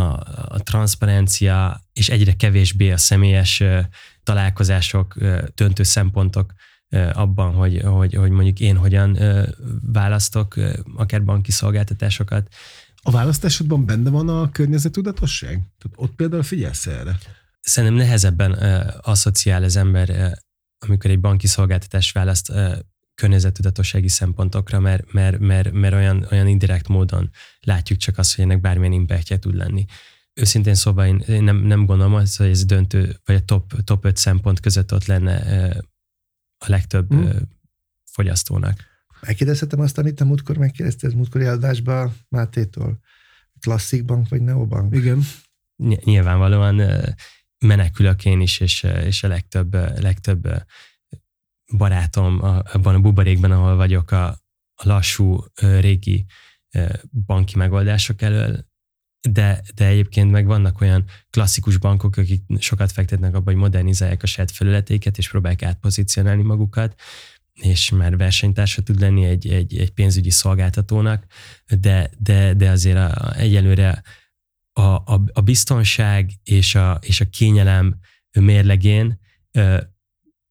a, 0.00 0.02
a 0.48 0.58
transzparencia, 0.62 1.80
és 1.92 2.08
egyre 2.08 2.32
kevésbé 2.32 2.90
a 2.90 2.96
személyes 2.96 3.62
találkozások, 4.22 5.14
döntő 5.54 5.82
szempontok 5.82 6.52
abban, 7.12 7.52
hogy, 7.52 7.80
hogy, 7.84 8.14
hogy 8.14 8.30
mondjuk 8.30 8.60
én 8.60 8.76
hogyan 8.76 9.18
választok 9.92 10.54
akár 10.96 11.24
banki 11.24 11.50
szolgáltatásokat. 11.50 12.48
A 13.02 13.10
választásodban 13.10 13.86
benne 13.86 14.10
van 14.10 14.28
a 14.28 14.50
környezetudatosság? 14.50 15.52
Tehát 15.52 15.96
ott 15.96 16.14
például 16.14 16.42
figyelsz 16.42 16.86
erre? 16.86 17.18
Szerintem 17.64 17.98
nehezebben 17.98 18.52
asszociál 19.00 19.62
az 19.62 19.76
ember, 19.76 20.38
amikor 20.78 21.10
egy 21.10 21.20
banki 21.20 21.46
szolgáltatást 21.46 22.14
választ 22.14 22.52
környezetudatossági 23.14 24.08
szempontokra, 24.08 24.80
mert, 24.80 25.12
mert, 25.12 25.38
mert, 25.38 25.72
mert 25.72 25.94
olyan, 25.94 26.26
olyan 26.30 26.46
indirekt 26.46 26.88
módon 26.88 27.30
látjuk 27.60 27.98
csak 27.98 28.18
azt, 28.18 28.34
hogy 28.34 28.44
ennek 28.44 28.60
bármilyen 28.60 28.92
impactja 28.92 29.38
tud 29.38 29.54
lenni. 29.54 29.84
Őszintén 30.34 30.74
szóval 30.74 31.06
én, 31.06 31.18
én 31.18 31.42
nem, 31.42 31.56
nem 31.56 31.86
gondolom 31.86 32.14
azt, 32.14 32.36
hogy 32.36 32.48
ez 32.48 32.64
döntő, 32.64 33.20
vagy 33.24 33.36
a 33.36 33.44
top, 33.44 33.84
top 33.84 34.04
5 34.04 34.16
szempont 34.16 34.60
között 34.60 34.92
ott 34.92 35.04
lenne 35.04 35.36
a 36.58 36.68
legtöbb 36.68 37.14
mm. 37.14 37.28
fogyasztónak. 38.10 38.80
Megkérdezhetem 39.20 39.80
azt, 39.80 39.98
amit 39.98 40.20
a 40.20 40.24
múltkor 40.24 40.56
megkérdezte, 40.56 41.06
ez 41.06 41.12
múltkori 41.12 41.44
adásban 41.44 42.16
Mátétól. 42.28 42.98
Klasszik 43.60 44.04
bank 44.04 44.28
vagy 44.28 44.42
neobank? 44.42 44.94
Igen. 44.94 45.22
Nyilvánvalóan 46.04 46.80
menekülök 47.64 48.24
én 48.24 48.40
is, 48.40 48.60
és, 48.60 48.82
és 48.82 49.22
a 49.22 49.28
legtöbb, 49.28 49.74
legtöbb 50.00 50.48
barátom 51.76 52.40
abban 52.72 52.94
a 52.94 53.00
buborékban, 53.00 53.50
ahol 53.50 53.76
vagyok, 53.76 54.10
a, 54.10 54.26
a 54.74 54.88
lassú, 54.88 55.44
régi 55.60 56.26
banki 57.26 57.56
megoldások 57.56 58.22
elől, 58.22 58.66
de, 59.28 59.62
de 59.74 59.86
egyébként 59.86 60.30
meg 60.30 60.46
vannak 60.46 60.80
olyan 60.80 61.04
klasszikus 61.30 61.76
bankok, 61.76 62.16
akik 62.16 62.42
sokat 62.58 62.92
fektetnek 62.92 63.34
abba, 63.34 63.50
hogy 63.50 63.60
modernizálják 63.60 64.22
a 64.22 64.26
saját 64.26 64.50
felületeiket, 64.50 65.18
és 65.18 65.30
próbálják 65.30 65.62
átpozícionálni 65.62 66.42
magukat, 66.42 67.00
és 67.52 67.90
már 67.90 68.16
versenytársa 68.16 68.82
tud 68.82 69.00
lenni 69.00 69.24
egy, 69.24 69.48
egy, 69.48 69.78
egy 69.78 69.92
pénzügyi 69.92 70.30
szolgáltatónak, 70.30 71.24
de, 71.80 72.10
de, 72.18 72.54
de 72.54 72.70
azért 72.70 72.96
a, 72.96 73.34
egyelőre 73.36 74.02
a, 74.76 74.82
a, 74.82 75.22
a 75.32 75.40
biztonság 75.40 76.30
és 76.42 76.74
a, 76.74 76.98
és 77.02 77.20
a 77.20 77.28
kényelem 77.28 77.98
mérlegén 78.40 79.20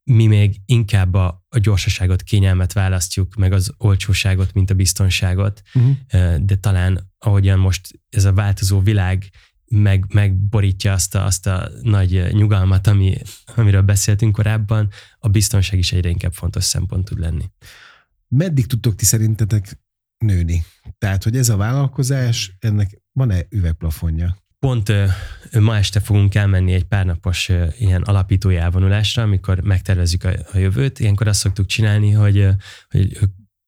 mi 0.03 0.25
még 0.25 0.55
inkább 0.65 1.13
a, 1.13 1.45
a 1.49 1.57
gyorsaságot, 1.57 2.21
kényelmet 2.21 2.73
választjuk, 2.73 3.35
meg 3.35 3.53
az 3.53 3.73
olcsóságot, 3.77 4.53
mint 4.53 4.69
a 4.69 4.73
biztonságot, 4.73 5.61
uh-huh. 5.73 6.35
de 6.35 6.55
talán 6.55 7.11
ahogyan 7.17 7.59
most 7.59 7.99
ez 8.09 8.25
a 8.25 8.33
változó 8.33 8.79
világ 8.79 9.29
meg, 9.67 10.05
megborítja 10.13 10.93
azt 10.93 11.15
a, 11.15 11.25
azt 11.25 11.47
a 11.47 11.69
nagy 11.81 12.31
nyugalmat, 12.31 12.87
ami, 12.87 13.17
amiről 13.55 13.81
beszéltünk 13.81 14.35
korábban, 14.35 14.89
a 15.19 15.27
biztonság 15.27 15.79
is 15.79 15.91
egyre 15.91 16.09
inkább 16.09 16.33
fontos 16.33 16.63
szempont 16.63 17.05
tud 17.05 17.19
lenni. 17.19 17.51
Meddig 18.27 18.65
tudtok 18.65 18.95
ti 18.95 19.05
szerintetek 19.05 19.82
nőni? 20.23 20.63
Tehát, 20.97 21.23
hogy 21.23 21.37
ez 21.37 21.49
a 21.49 21.57
vállalkozás, 21.57 22.55
ennek 22.59 23.01
van-e 23.11 23.45
üvegplafonja? 23.49 24.37
Pont 24.59 24.91
ma 25.59 25.77
este 25.77 25.99
fogunk 25.99 26.35
elmenni 26.35 26.73
egy 26.73 26.83
párnapos 26.83 27.49
ilyen 27.77 28.01
alapítói 28.01 28.55
elvonulásra, 28.55 29.23
amikor 29.23 29.59
megtervezzük 29.59 30.23
a, 30.23 30.31
jövőt. 30.53 30.99
Ilyenkor 30.99 31.27
azt 31.27 31.39
szoktuk 31.39 31.65
csinálni, 31.65 32.11
hogy, 32.11 32.47
hogy 32.89 33.17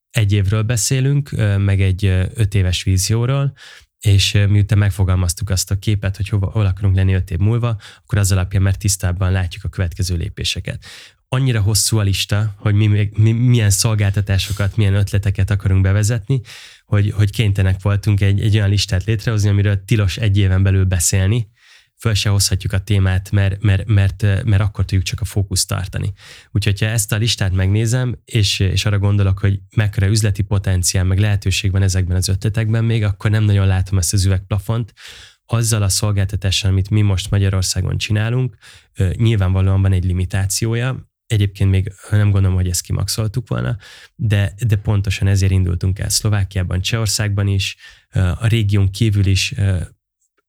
egy 0.10 0.32
évről 0.32 0.64
beszélünk, 0.64 1.30
meg 1.58 1.82
egy 1.82 2.06
öt 2.34 2.56
éves 2.56 2.84
vízióról, 2.84 3.54
és 4.00 4.32
miután 4.50 4.78
megfogalmaztuk 4.78 5.50
azt 5.50 5.72
a 5.72 5.80
képet, 5.80 6.16
hogy 6.16 6.30
hova, 6.30 6.50
hol 6.50 6.66
akarunk 6.66 6.96
lenni 6.96 7.14
öt 7.14 7.32
év 7.32 7.38
múlva, 7.38 7.78
akkor 8.04 8.18
az 8.18 8.32
alapján 8.32 8.62
már 8.62 8.76
tisztában 8.76 9.32
látjuk 9.32 9.64
a 9.64 9.70
következő 9.70 10.16
lépéseket. 10.16 10.86
Annyira 11.36 11.62
hosszú 11.62 11.98
a 11.98 12.02
lista, 12.02 12.56
hogy 12.58 12.74
mi, 12.74 13.10
mi 13.18 13.32
milyen 13.32 13.70
szolgáltatásokat, 13.70 14.78
milyen 14.78 14.94
ötleteket 14.94 15.50
akarunk 15.50 15.82
bevezetni, 15.82 16.42
hogy, 16.86 17.12
hogy 17.12 17.32
kénytelenek 17.32 17.82
voltunk 17.82 18.22
egy, 18.22 18.42
egy 18.42 18.56
olyan 18.56 18.70
listát 18.70 19.04
létrehozni, 19.04 19.50
amiről 19.50 19.84
tilos 19.86 20.18
egy 20.18 20.38
éven 20.38 20.64
belül 20.64 20.84
beszélni, 20.84 21.50
föl 21.98 22.14
se 22.14 22.30
hozhatjuk 22.30 22.74
a 22.74 22.80
témát, 22.80 23.32
mert, 23.32 23.62
mert, 23.62 23.86
mert, 23.86 24.22
mert 24.22 24.62
akkor 24.62 24.86
tudjuk 24.86 25.04
csak 25.04 25.22
a 25.22 25.26
fókuszt 25.26 25.68
tartani. 25.68 26.14
Úgyhogy 26.52 26.80
ha 26.80 26.86
ezt 26.86 27.12
a 27.12 27.18
listát 27.18 27.54
megnézem, 27.54 28.22
és, 28.26 28.60
és 28.60 28.86
arra 28.86 29.00
gondolok, 29.00 29.40
hogy 29.40 29.60
mekkora 29.76 30.08
üzleti 30.08 30.42
potenciál, 30.42 31.04
meg 31.04 31.20
lehetőség 31.20 31.72
van 31.72 31.82
ezekben 31.82 32.18
az 32.18 32.28
ötletekben 32.28 32.84
még, 32.84 33.04
akkor 33.04 33.32
nem 33.32 33.44
nagyon 33.44 33.68
látom 33.68 33.98
ezt 33.98 34.14
az 34.14 34.26
üvegplafont. 34.26 34.94
Azzal 35.46 35.82
a 35.82 35.90
szolgáltatással, 35.90 36.72
amit 36.72 36.90
mi 36.90 37.02
most 37.02 37.32
Magyarországon 37.32 37.98
csinálunk, 37.98 38.56
nyilvánvalóan 39.16 39.82
van 39.82 39.92
egy 39.92 40.06
limitációja, 40.06 41.14
Egyébként 41.28 41.70
még 41.70 41.94
nem 42.12 42.32
gondolom, 42.32 42.56
hogy 42.56 42.70
ezt 42.70 42.82
kimaxoltuk 42.82 43.48
volna, 43.48 43.78
de, 44.16 44.54
de 44.68 44.76
pontosan 44.76 45.28
ezért 45.28 45.52
indultunk 45.52 46.00
el 46.00 46.10
Szlovákiában, 46.10 46.82
Csehországban 46.82 47.48
is, 47.48 47.76
a 48.14 48.48
régión 48.48 48.92
kívül 48.92 49.26
is 49.26 49.54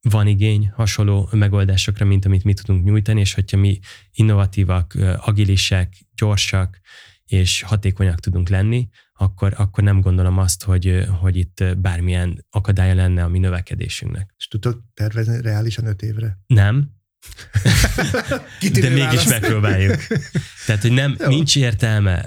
van 0.00 0.26
igény 0.26 0.70
hasonló 0.74 1.28
megoldásokra, 1.32 2.04
mint 2.04 2.24
amit 2.24 2.44
mi 2.44 2.54
tudunk 2.54 2.84
nyújtani, 2.84 3.20
és 3.20 3.34
hogyha 3.34 3.56
mi 3.56 3.78
innovatívak, 4.12 4.94
agilisek, 5.16 5.94
gyorsak 6.14 6.80
és 7.24 7.62
hatékonyak 7.62 8.20
tudunk 8.20 8.48
lenni, 8.48 8.88
akkor, 9.12 9.54
akkor 9.56 9.84
nem 9.84 10.00
gondolom 10.00 10.38
azt, 10.38 10.64
hogy, 10.64 11.06
hogy 11.20 11.36
itt 11.36 11.64
bármilyen 11.78 12.46
akadálya 12.50 12.94
lenne 12.94 13.24
a 13.24 13.28
mi 13.28 13.38
növekedésünknek. 13.38 14.34
És 14.36 14.48
tudtok 14.48 14.82
tervezni 14.94 15.40
reálisan 15.40 15.86
öt 15.86 16.02
évre? 16.02 16.38
Nem, 16.46 16.95
de 18.72 18.88
mégis 18.88 19.04
választ. 19.04 19.28
megpróbáljuk. 19.28 20.06
Tehát, 20.66 20.82
hogy 20.82 20.92
nem, 20.92 21.16
nincs 21.26 21.56
értelme 21.56 22.24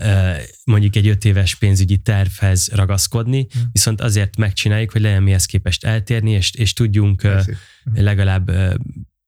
mondjuk 0.63 0.95
egy 0.95 1.07
öt 1.07 1.25
éves 1.25 1.55
pénzügyi 1.55 1.97
tervhez 1.97 2.69
ragaszkodni, 2.73 3.47
hm. 3.51 3.59
viszont 3.71 4.01
azért 4.01 4.37
megcsináljuk, 4.37 4.91
hogy 4.91 5.01
legyen 5.01 5.23
mihez 5.23 5.45
képest 5.45 5.85
eltérni, 5.85 6.31
és, 6.31 6.51
és 6.53 6.73
tudjunk 6.73 7.21
Persze. 7.21 7.57
legalább 7.93 8.51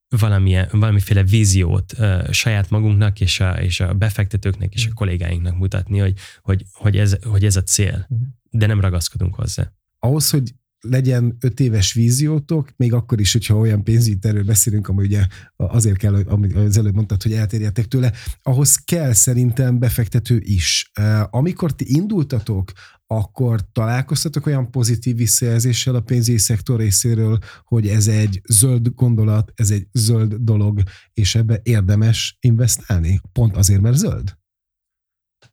valamilyen, 0.10 0.68
valamiféle 0.72 1.24
víziót 1.24 1.96
saját 2.32 2.70
magunknak 2.70 3.20
és 3.20 3.40
a, 3.40 3.52
és 3.52 3.80
a 3.80 3.94
befektetőknek 3.94 4.74
és 4.74 4.86
a 4.86 4.88
hm. 4.88 4.94
kollégáinknak 4.94 5.58
mutatni, 5.58 6.00
hogy, 6.00 6.14
hogy, 6.42 6.66
hogy, 6.74 6.98
ez, 6.98 7.16
hogy 7.24 7.46
ez 7.46 7.56
a 7.56 7.64
cél, 7.64 8.06
hm. 8.08 8.16
de 8.50 8.66
nem 8.66 8.82
ragaszkodunk 8.82 9.36
hozzá. 9.36 9.72
Ahhoz, 10.00 10.30
hogy 10.30 10.54
legyen 10.82 11.38
öt 11.40 11.60
éves 11.60 11.94
víziótok, 11.94 12.74
még 12.76 12.94
akkor 12.94 13.20
is, 13.20 13.32
hogyha 13.32 13.58
olyan 13.58 13.84
pénzügyi 13.84 14.18
terről 14.18 14.44
beszélünk, 14.44 14.88
ami 14.88 15.04
ugye 15.04 15.26
azért 15.56 15.98
kell, 15.98 16.16
amit 16.16 16.56
az 16.56 16.78
előbb 16.78 16.96
mondtad, 16.96 17.24
hogy 17.24 17.34
eltérjetek 17.34 17.86
tőle, 17.86 18.14
ahhoz 18.42 18.76
kell 18.76 19.14
szerintem 19.14 19.80
befektető 19.80 20.40
is. 20.44 20.92
Amikor 21.30 21.76
ti 21.76 21.86
indultatok, 21.96 22.72
akkor 23.08 23.72
találkoztatok 23.72 24.46
olyan 24.46 24.72
pozitív 24.72 25.16
visszajelzéssel 25.16 25.96
a 25.96 26.02
pénzügyi 26.02 26.38
szektor 26.38 26.80
részéről, 26.80 27.40
hogy 27.64 27.88
ez 27.88 28.08
egy 28.08 28.42
zöld 28.50 28.88
gondolat, 28.96 29.52
ez 29.56 29.72
egy 29.72 29.88
zöld 29.92 30.34
dolog, 30.34 30.82
és 31.14 31.36
ebbe 31.36 31.60
érdemes 31.64 32.38
investálni? 32.40 33.22
Pont 33.32 33.56
azért, 33.56 33.82
mert 33.82 33.98
zöld? 33.98 34.40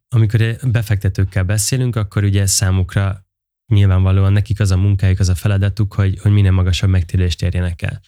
Amikor 0.09 0.57
befektetőkkel 0.71 1.45
beszélünk, 1.45 1.97
akkor 1.97 2.25
ugye 2.25 2.47
számukra 2.47 3.28
nyilvánvalóan 3.69 4.33
nekik 4.33 4.61
az 4.61 4.71
a 4.71 4.77
munkájuk, 4.77 5.19
az 5.19 5.29
a 5.29 5.35
feladatuk, 5.35 5.95
hogy, 5.95 6.19
hogy 6.21 6.33
minél 6.33 6.51
magasabb 6.51 6.91
megtérülést 6.91 7.43
érjenek 7.43 7.83
el. 7.83 8.01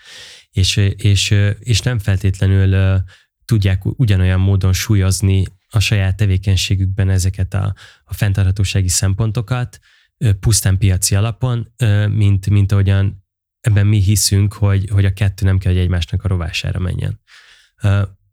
És, 0.51 0.77
és, 0.96 1.35
és 1.59 1.81
nem 1.81 1.99
feltétlenül 1.99 3.03
tudják 3.44 3.85
ugyanolyan 3.85 4.40
módon 4.40 4.73
súlyozni 4.73 5.44
a 5.68 5.81
saját 5.81 6.16
tevékenységükben 6.16 7.11
ezeket 7.11 7.55
a, 7.55 7.75
a 8.05 8.14
fenntarthatósági 8.14 8.88
szempontokat, 8.88 9.79
pusztán 10.40 10.79
piaci 10.79 11.14
alapon, 11.14 11.75
mint, 12.09 12.51
mint 12.51 12.73
ahogyan 12.73 13.25
ebben 13.61 13.87
mi 13.87 13.99
hiszünk, 13.99 14.53
hogy, 14.53 14.88
hogy 14.90 15.05
a 15.05 15.12
kettő 15.12 15.46
nem 15.46 15.59
kell, 15.59 15.73
hogy 15.73 15.81
egymásnak 15.81 16.25
a 16.25 16.29
rovására 16.29 16.79
menjen. 16.79 17.20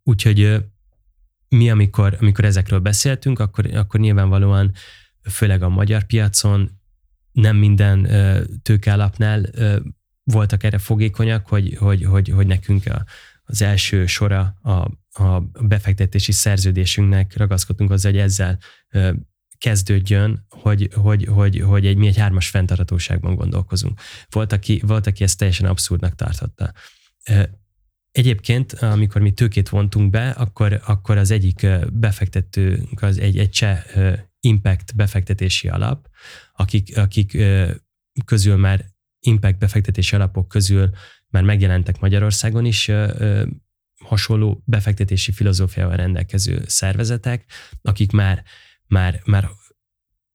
Úgyhogy 0.04 0.64
mi, 1.50 1.70
amikor, 1.70 2.18
amikor 2.20 2.46
ezekről 2.46 2.80
beszéltünk, 2.80 3.40
akkor, 3.40 3.76
akkor 3.76 4.00
nyilvánvalóan 4.00 4.72
főleg 5.30 5.62
a 5.62 5.70
magyar 5.70 6.04
piacon 6.04 6.77
nem 7.38 7.56
minden 7.56 8.08
tőkealapnál 8.62 9.50
voltak 10.24 10.64
erre 10.64 10.78
fogékonyak, 10.78 11.48
hogy, 11.48 11.76
hogy, 11.78 12.04
hogy, 12.04 12.30
hogy 12.30 12.48
nekünk 12.48 12.86
a, 12.86 13.06
az 13.44 13.62
első 13.62 14.06
sora 14.06 14.58
a, 14.62 14.72
a 15.24 15.40
befektetési 15.62 16.32
szerződésünknek 16.32 17.38
ragaszkodtunk 17.38 17.90
hozzá, 17.90 18.10
hogy 18.10 18.20
ezzel 18.20 18.60
kezdődjön, 19.58 20.46
hogy, 20.50 20.90
hogy, 20.94 21.26
hogy, 21.26 21.60
hogy 21.60 21.86
egy, 21.86 21.98
mi 21.98 22.08
egy 22.08 22.18
hármas 22.18 22.50
fenntartatóságban 22.50 23.36
gondolkozunk. 23.36 24.00
Volt 24.30 24.54
aki, 24.54 24.82
volt, 24.86 25.08
aki 25.08 25.24
ezt 25.24 25.38
teljesen 25.38 25.68
abszurdnak 25.68 26.16
tartotta. 26.16 26.74
Egyébként, 28.12 28.74
amikor 28.74 29.22
mi 29.22 29.32
tőkét 29.32 29.70
vontunk 29.70 30.10
be, 30.10 30.30
akkor, 30.30 30.82
akkor 30.86 31.18
az 31.18 31.32
egyik 31.32 31.68
befektetőnk, 31.92 33.02
az 33.02 33.20
egy, 33.20 33.38
egy 33.38 33.50
cseh 33.50 33.84
impact 34.40 34.96
befektetési 34.96 35.68
alap, 35.68 36.08
akik, 36.58 36.98
akik 36.98 37.38
közül 38.26 38.56
már 38.56 38.86
impact 39.20 39.58
befektetési 39.58 40.16
alapok 40.16 40.48
közül 40.48 40.90
már 41.28 41.44
megjelentek 41.44 42.00
Magyarországon 42.00 42.66
is 42.66 42.92
hasonló 44.04 44.64
befektetési 44.66 45.32
filozófiával 45.32 45.96
rendelkező 45.96 46.64
szervezetek, 46.66 47.52
akik 47.82 48.12
már, 48.12 48.44
már, 48.88 49.22
már 49.26 49.50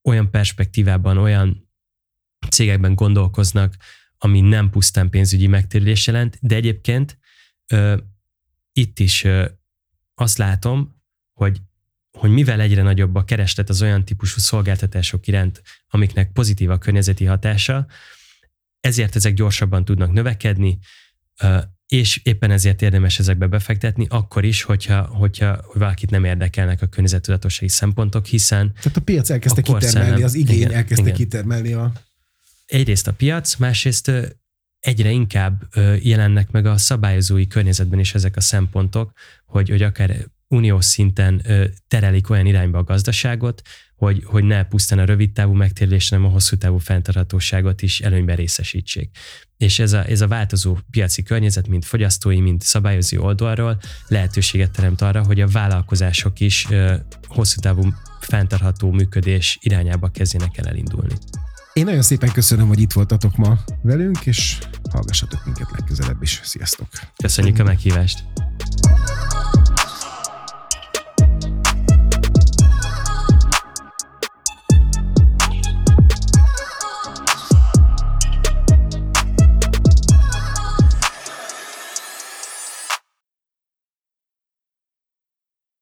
olyan 0.02 0.30
perspektívában, 0.30 1.18
olyan 1.18 1.70
cégekben 2.50 2.94
gondolkoznak, 2.94 3.76
ami 4.18 4.40
nem 4.40 4.70
pusztán 4.70 5.10
pénzügyi 5.10 5.46
megtérülés 5.46 6.06
jelent, 6.06 6.38
de 6.40 6.54
egyébként 6.54 7.18
ö, 7.66 7.96
itt 8.72 8.98
is 8.98 9.24
ö, 9.24 9.48
azt 10.14 10.38
látom, 10.38 11.02
hogy 11.32 11.60
hogy 12.18 12.30
mivel 12.30 12.60
egyre 12.60 12.82
nagyobb 12.82 13.14
a 13.14 13.24
kereslet 13.24 13.68
az 13.68 13.82
olyan 13.82 14.04
típusú 14.04 14.40
szolgáltatások 14.40 15.26
iránt, 15.26 15.62
amiknek 15.88 16.32
pozitív 16.32 16.70
a 16.70 16.78
környezeti 16.78 17.24
hatása, 17.24 17.86
ezért 18.80 19.16
ezek 19.16 19.34
gyorsabban 19.34 19.84
tudnak 19.84 20.12
növekedni, 20.12 20.78
és 21.86 22.20
éppen 22.22 22.50
ezért 22.50 22.82
érdemes 22.82 23.18
ezekbe 23.18 23.46
befektetni, 23.46 24.06
akkor 24.08 24.44
is, 24.44 24.62
hogyha, 24.62 25.02
hogyha 25.02 25.64
valakit 25.72 26.10
nem 26.10 26.24
érdekelnek 26.24 26.82
a 26.82 26.86
környezettudatossági 26.86 27.68
szempontok, 27.68 28.26
hiszen... 28.26 28.72
Tehát 28.72 28.96
a 28.96 29.00
piac 29.00 29.30
elkezdte 29.30 29.62
kitermelni, 29.62 30.22
az 30.22 30.34
igény 30.34 30.56
igen, 30.56 30.72
elkezdte 30.72 31.04
igen. 31.04 31.16
kitermelni 31.16 31.72
a... 31.72 31.92
Egyrészt 32.66 33.06
a 33.06 33.12
piac, 33.12 33.56
másrészt 33.56 34.10
egyre 34.78 35.10
inkább 35.10 35.62
jelennek 36.02 36.50
meg 36.50 36.66
a 36.66 36.76
szabályozói 36.76 37.46
környezetben 37.46 37.98
is 37.98 38.14
ezek 38.14 38.36
a 38.36 38.40
szempontok, 38.40 39.12
hogy, 39.44 39.68
hogy 39.68 39.82
akár 39.82 40.26
uniós 40.52 40.84
szinten 40.84 41.42
terelik 41.88 42.30
olyan 42.30 42.46
irányba 42.46 42.78
a 42.78 42.84
gazdaságot, 42.84 43.62
hogy, 43.96 44.22
hogy 44.24 44.44
ne 44.44 44.64
pusztán 44.64 44.98
a 44.98 45.04
rövid 45.04 45.32
távú 45.32 45.52
megtérülés, 45.52 46.08
hanem 46.08 46.24
a 46.24 46.28
hosszú 46.28 46.56
távú 46.56 46.78
fenntarthatóságot 46.78 47.82
is 47.82 48.00
előnyben 48.00 48.36
részesítsék. 48.36 49.16
És 49.56 49.78
ez 49.78 49.92
a, 49.92 50.04
ez 50.08 50.20
a 50.20 50.28
változó 50.28 50.78
piaci 50.90 51.22
környezet, 51.22 51.68
mint 51.68 51.84
fogyasztói, 51.84 52.40
mint 52.40 52.62
szabályozó 52.62 53.22
oldalról 53.22 53.80
lehetőséget 54.08 54.70
teremt 54.70 55.00
arra, 55.00 55.24
hogy 55.24 55.40
a 55.40 55.48
vállalkozások 55.48 56.40
is 56.40 56.68
hosszú 57.28 57.60
távú 57.60 57.92
fenntartható 58.20 58.90
működés 58.90 59.58
irányába 59.60 60.08
kezdjenek 60.08 60.58
el 60.58 60.66
elindulni. 60.66 61.14
Én 61.72 61.84
nagyon 61.84 62.02
szépen 62.02 62.32
köszönöm, 62.32 62.68
hogy 62.68 62.80
itt 62.80 62.92
voltatok 62.92 63.36
ma 63.36 63.58
velünk, 63.82 64.26
és 64.26 64.58
hallgassatok 64.90 65.44
minket 65.44 65.70
legközelebb 65.70 66.22
is. 66.22 66.40
Sziasztok! 66.44 66.88
Köszönjük 67.16 67.58
a 67.58 67.64
meghívást! 67.64 68.24